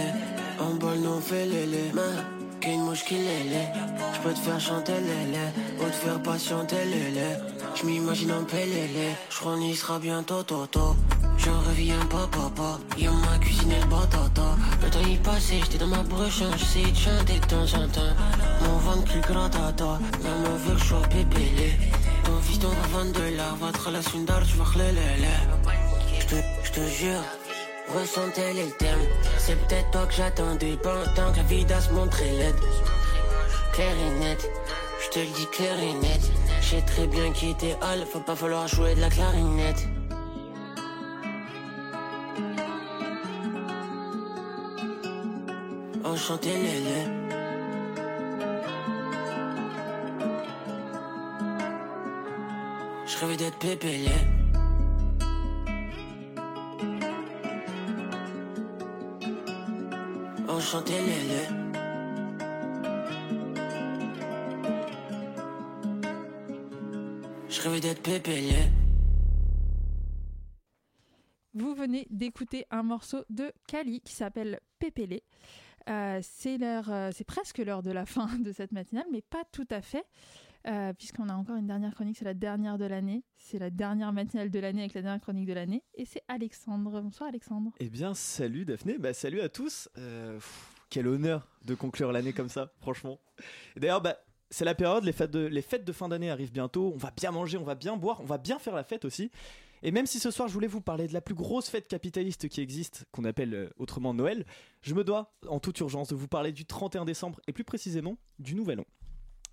[0.61, 1.91] En bol, nous fait lélé.
[2.63, 3.65] Qu'une mouche qui lélé.
[4.15, 5.47] J'peux te faire chanter lélé.
[5.81, 7.37] Ou te faire patienter lélé.
[7.75, 9.17] J'm'imagine un pélélé.
[9.31, 10.95] J'crois y sera bientôt toto.
[11.39, 15.79] J'en reviens pas papa Y'a ma cuisine et le batata Le temps y passait j'étais
[15.79, 18.15] dans ma broche J'essayais de chanter de temps en temps
[18.61, 21.73] Mon ventre plus grand tata Maman veut que je sois pépélé
[22.25, 24.65] Ton fils ton va de l'art Votre relation d'art tu vas
[26.21, 27.25] Je J'te jure
[27.89, 29.09] Ressentez les thèmes
[29.45, 32.55] C'est peut-être toi que j'attendais Pendant que la vie se montrer laide.
[33.73, 34.51] Claire et net
[35.03, 36.21] Je te le dis clair et net.
[36.61, 39.89] J'ai très bien quitté Hall Faut pas falloir jouer de la clarinette.
[46.05, 47.23] Enchanté les
[53.07, 54.09] Je rêvais d'être pépélé
[71.53, 75.25] Vous venez d'écouter un morceau de Kali qui s'appelle Pépélé.
[75.91, 79.83] Euh, euh, c'est presque l'heure de la fin de cette matinale, mais pas tout à
[79.83, 80.07] fait,
[80.67, 82.17] euh, puisqu'on a encore une dernière chronique.
[82.19, 83.25] C'est la dernière de l'année.
[83.37, 87.01] C'est la dernière matinale de l'année avec la dernière chronique de l'année, et c'est Alexandre.
[87.01, 87.73] Bonsoir Alexandre.
[87.81, 88.99] Eh bien, salut Daphné.
[88.99, 89.89] Bah, salut à tous.
[90.91, 93.19] quel honneur de conclure l'année comme ça, franchement.
[93.77, 94.17] D'ailleurs, bah,
[94.53, 96.93] c'est la période, les fêtes de, les fêtes de fin d'année arrivent bientôt.
[96.95, 99.31] On va bien manger, on va bien boire, on va bien faire la fête aussi.
[99.83, 102.49] Et même si ce soir je voulais vous parler de la plus grosse fête capitaliste
[102.49, 104.45] qui existe, qu'on appelle euh, autrement Noël,
[104.83, 108.17] je me dois en toute urgence de vous parler du 31 décembre et plus précisément
[108.39, 108.87] du Nouvel An.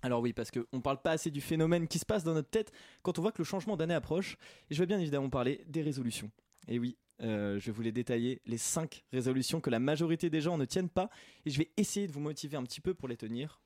[0.02, 2.48] Alors oui, parce qu'on ne parle pas assez du phénomène qui se passe dans notre
[2.48, 2.72] tête
[3.02, 4.36] quand on voit que le changement d'année approche,
[4.70, 6.30] et je vais bien évidemment parler des résolutions.
[6.68, 10.64] Et oui, euh, je les détailler, les 5 résolutions que la majorité des gens ne
[10.64, 11.10] tiennent pas,
[11.44, 13.60] et je vais essayer de vous motiver un petit peu pour les tenir.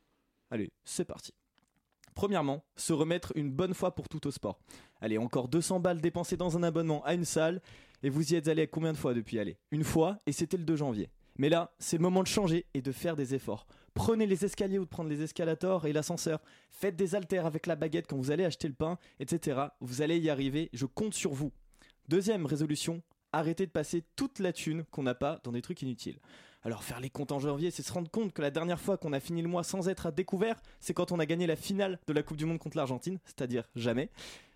[0.50, 1.32] Allez, c'est parti.
[2.14, 4.58] Premièrement, se remettre une bonne fois pour tout au sport.
[5.00, 7.60] Allez, encore 200 balles dépensées dans un abonnement à une salle,
[8.02, 9.38] et vous y êtes allé combien de fois depuis?
[9.38, 11.10] Allez, une fois, et c'était le 2 janvier.
[11.36, 13.66] Mais là, c'est le moment de changer et de faire des efforts.
[13.94, 16.40] Prenez les escaliers ou de prendre les escalators et l'ascenseur.
[16.70, 19.60] Faites des haltères avec la baguette quand vous allez acheter le pain, etc.
[19.80, 21.52] Vous allez y arriver, je compte sur vous.
[22.08, 26.18] Deuxième résolution, arrêtez de passer toute la thune qu'on n'a pas dans des trucs inutiles.
[26.62, 29.12] Alors faire les comptes en janvier, c'est se rendre compte que la dernière fois qu'on
[29.12, 31.98] a fini le mois sans être à découvert, c'est quand on a gagné la finale
[32.06, 34.10] de la Coupe du Monde contre l'Argentine, c'est-à-dire jamais.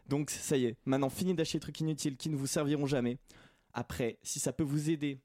[0.09, 3.19] Donc ça y est, maintenant fini d'acheter des trucs inutiles qui ne vous serviront jamais.
[3.75, 5.21] Après, si ça peut vous aider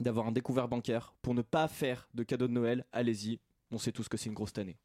[0.00, 3.40] d'avoir un découvert bancaire pour ne pas faire de cadeaux de Noël, allez-y,
[3.70, 4.76] on sait tous que c'est une grosse année.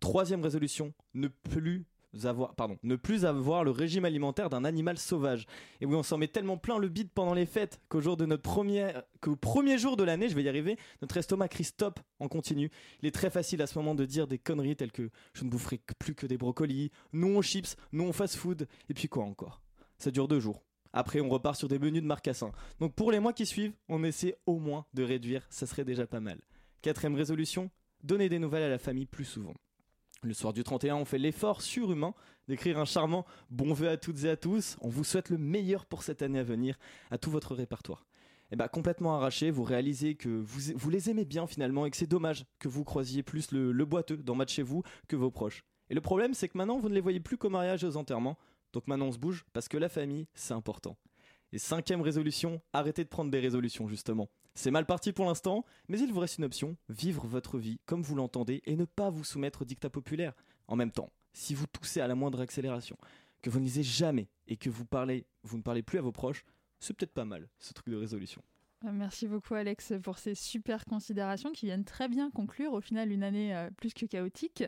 [0.00, 1.86] Troisième résolution, ne plus
[2.24, 5.46] avoir, pardon, ne plus avoir le régime alimentaire d'un animal sauvage.
[5.80, 8.26] Et oui, on s'en met tellement plein le bide pendant les fêtes qu'au jour de
[8.26, 8.92] notre premier,
[9.40, 12.70] premier jour de l'année, je vais y arriver, notre estomac crie stop en continu.
[13.02, 15.50] Il est très facile à ce moment de dire des conneries telles que je ne
[15.50, 19.60] boufferai plus que des brocolis, non aux chips, non au fast-food, et puis quoi encore?
[19.98, 20.62] Ça dure deux jours.
[20.92, 22.52] Après, on repart sur des menus de marcassin.
[22.80, 26.06] Donc pour les mois qui suivent, on essaie au moins de réduire, ça serait déjà
[26.06, 26.40] pas mal.
[26.82, 27.70] Quatrième résolution,
[28.02, 29.54] donner des nouvelles à la famille plus souvent.
[30.22, 32.12] Le soir du 31, on fait l'effort surhumain
[32.48, 34.76] d'écrire un charmant bon vœu à toutes et à tous.
[34.80, 36.76] On vous souhaite le meilleur pour cette année à venir,
[37.12, 38.04] à tout votre répertoire.
[38.50, 42.08] et bah, complètement arrachés, vous réalisez que vous, les aimez bien finalement et que c'est
[42.08, 45.64] dommage que vous croisiez plus le, boiteux dans match chez vous que vos proches.
[45.88, 47.96] Et le problème, c'est que maintenant, vous ne les voyez plus qu'au mariage et aux
[47.96, 48.38] enterrements.
[48.72, 50.96] Donc maintenant, on se bouge parce que la famille, c'est important.
[51.52, 54.28] Et cinquième résolution, arrêtez de prendre des résolutions, justement.
[54.54, 58.02] C'est mal parti pour l'instant, mais il vous reste une option, vivre votre vie comme
[58.02, 60.34] vous l'entendez et ne pas vous soumettre au dictat populaire.
[60.66, 62.98] En même temps, si vous toussez à la moindre accélération,
[63.40, 66.12] que vous ne lisez jamais et que vous parlez, vous ne parlez plus à vos
[66.12, 66.44] proches,
[66.80, 68.42] c'est peut-être pas mal, ce truc de résolution.
[68.84, 73.10] Euh, Merci beaucoup Alex pour ces super considérations qui viennent très bien conclure au final
[73.10, 74.64] une année euh, plus que chaotique.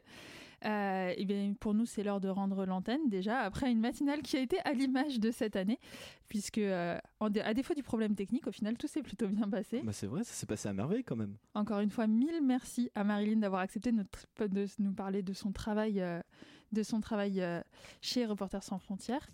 [0.66, 4.36] Euh, et bien, pour nous, c'est l'heure de rendre l'antenne déjà après une matinale qui
[4.36, 5.78] a été à l'image de cette année,
[6.28, 9.80] puisque euh, à défaut du problème technique, au final, tout s'est plutôt bien passé.
[9.82, 11.36] Bah c'est vrai, ça s'est passé à merveille quand même.
[11.54, 15.50] Encore une fois, mille merci à Marilyn d'avoir accepté notre- de nous parler de son
[15.50, 16.20] travail, euh,
[16.72, 17.42] de son travail
[18.02, 19.30] chez Reporters sans frontières.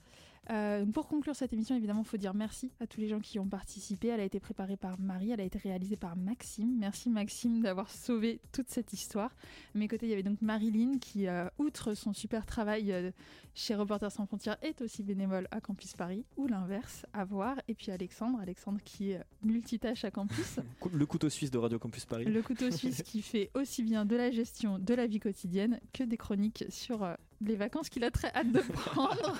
[0.50, 3.38] Euh, pour conclure cette émission, évidemment, il faut dire merci à tous les gens qui
[3.38, 4.08] ont participé.
[4.08, 6.76] Elle a été préparée par Marie, elle a été réalisée par Maxime.
[6.78, 9.30] Merci Maxime d'avoir sauvé toute cette histoire.
[9.74, 13.10] À mes côtés, il y avait donc Marilyn qui, euh, outre son super travail euh,
[13.54, 17.56] chez Reporters sans frontières, est aussi bénévole à Campus Paris, ou l'inverse, à voir.
[17.68, 20.60] Et puis Alexandre, Alexandre qui est multitâche à campus.
[20.92, 22.24] Le couteau suisse de Radio Campus Paris.
[22.24, 26.04] Le couteau suisse qui fait aussi bien de la gestion de la vie quotidienne que
[26.04, 29.36] des chroniques sur les vacances qu'il a très hâte de prendre.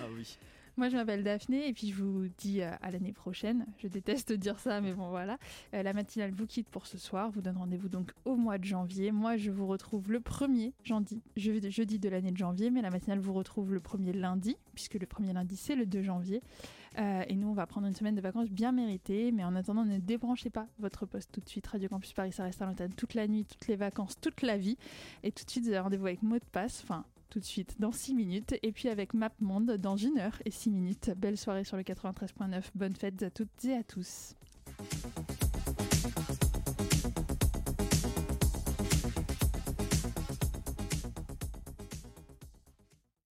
[0.00, 0.36] Ah oui.
[0.76, 3.64] Moi, je m'appelle Daphné et puis je vous dis euh, à l'année prochaine.
[3.78, 5.38] Je déteste dire ça, mais bon, voilà.
[5.72, 7.30] Euh, la matinale vous quitte pour ce soir.
[7.30, 9.12] Vous donne rendez-vous donc au mois de janvier.
[9.12, 12.90] Moi, je vous retrouve le premier jeudi, je- jeudi de l'année de janvier, mais la
[12.90, 16.42] matinale vous retrouve le premier lundi, puisque le premier lundi, c'est le 2 janvier.
[16.98, 19.30] Euh, et nous, on va prendre une semaine de vacances bien méritée.
[19.30, 21.68] Mais en attendant, ne débranchez pas votre poste tout de suite.
[21.68, 24.58] Radio Campus Paris, ça reste à l'antenne toute la nuit, toutes les vacances, toute la
[24.58, 24.76] vie.
[25.22, 26.80] Et tout de suite, vous avez rendez-vous avec mot de passe.
[26.82, 28.54] Enfin, tout de suite dans 6 minutes.
[28.62, 31.10] Et puis avec MapMonde dans 1 heure et 6 minutes.
[31.16, 32.62] Belle soirée sur le 93.9.
[32.74, 34.34] Bonnes fêtes à toutes et à tous.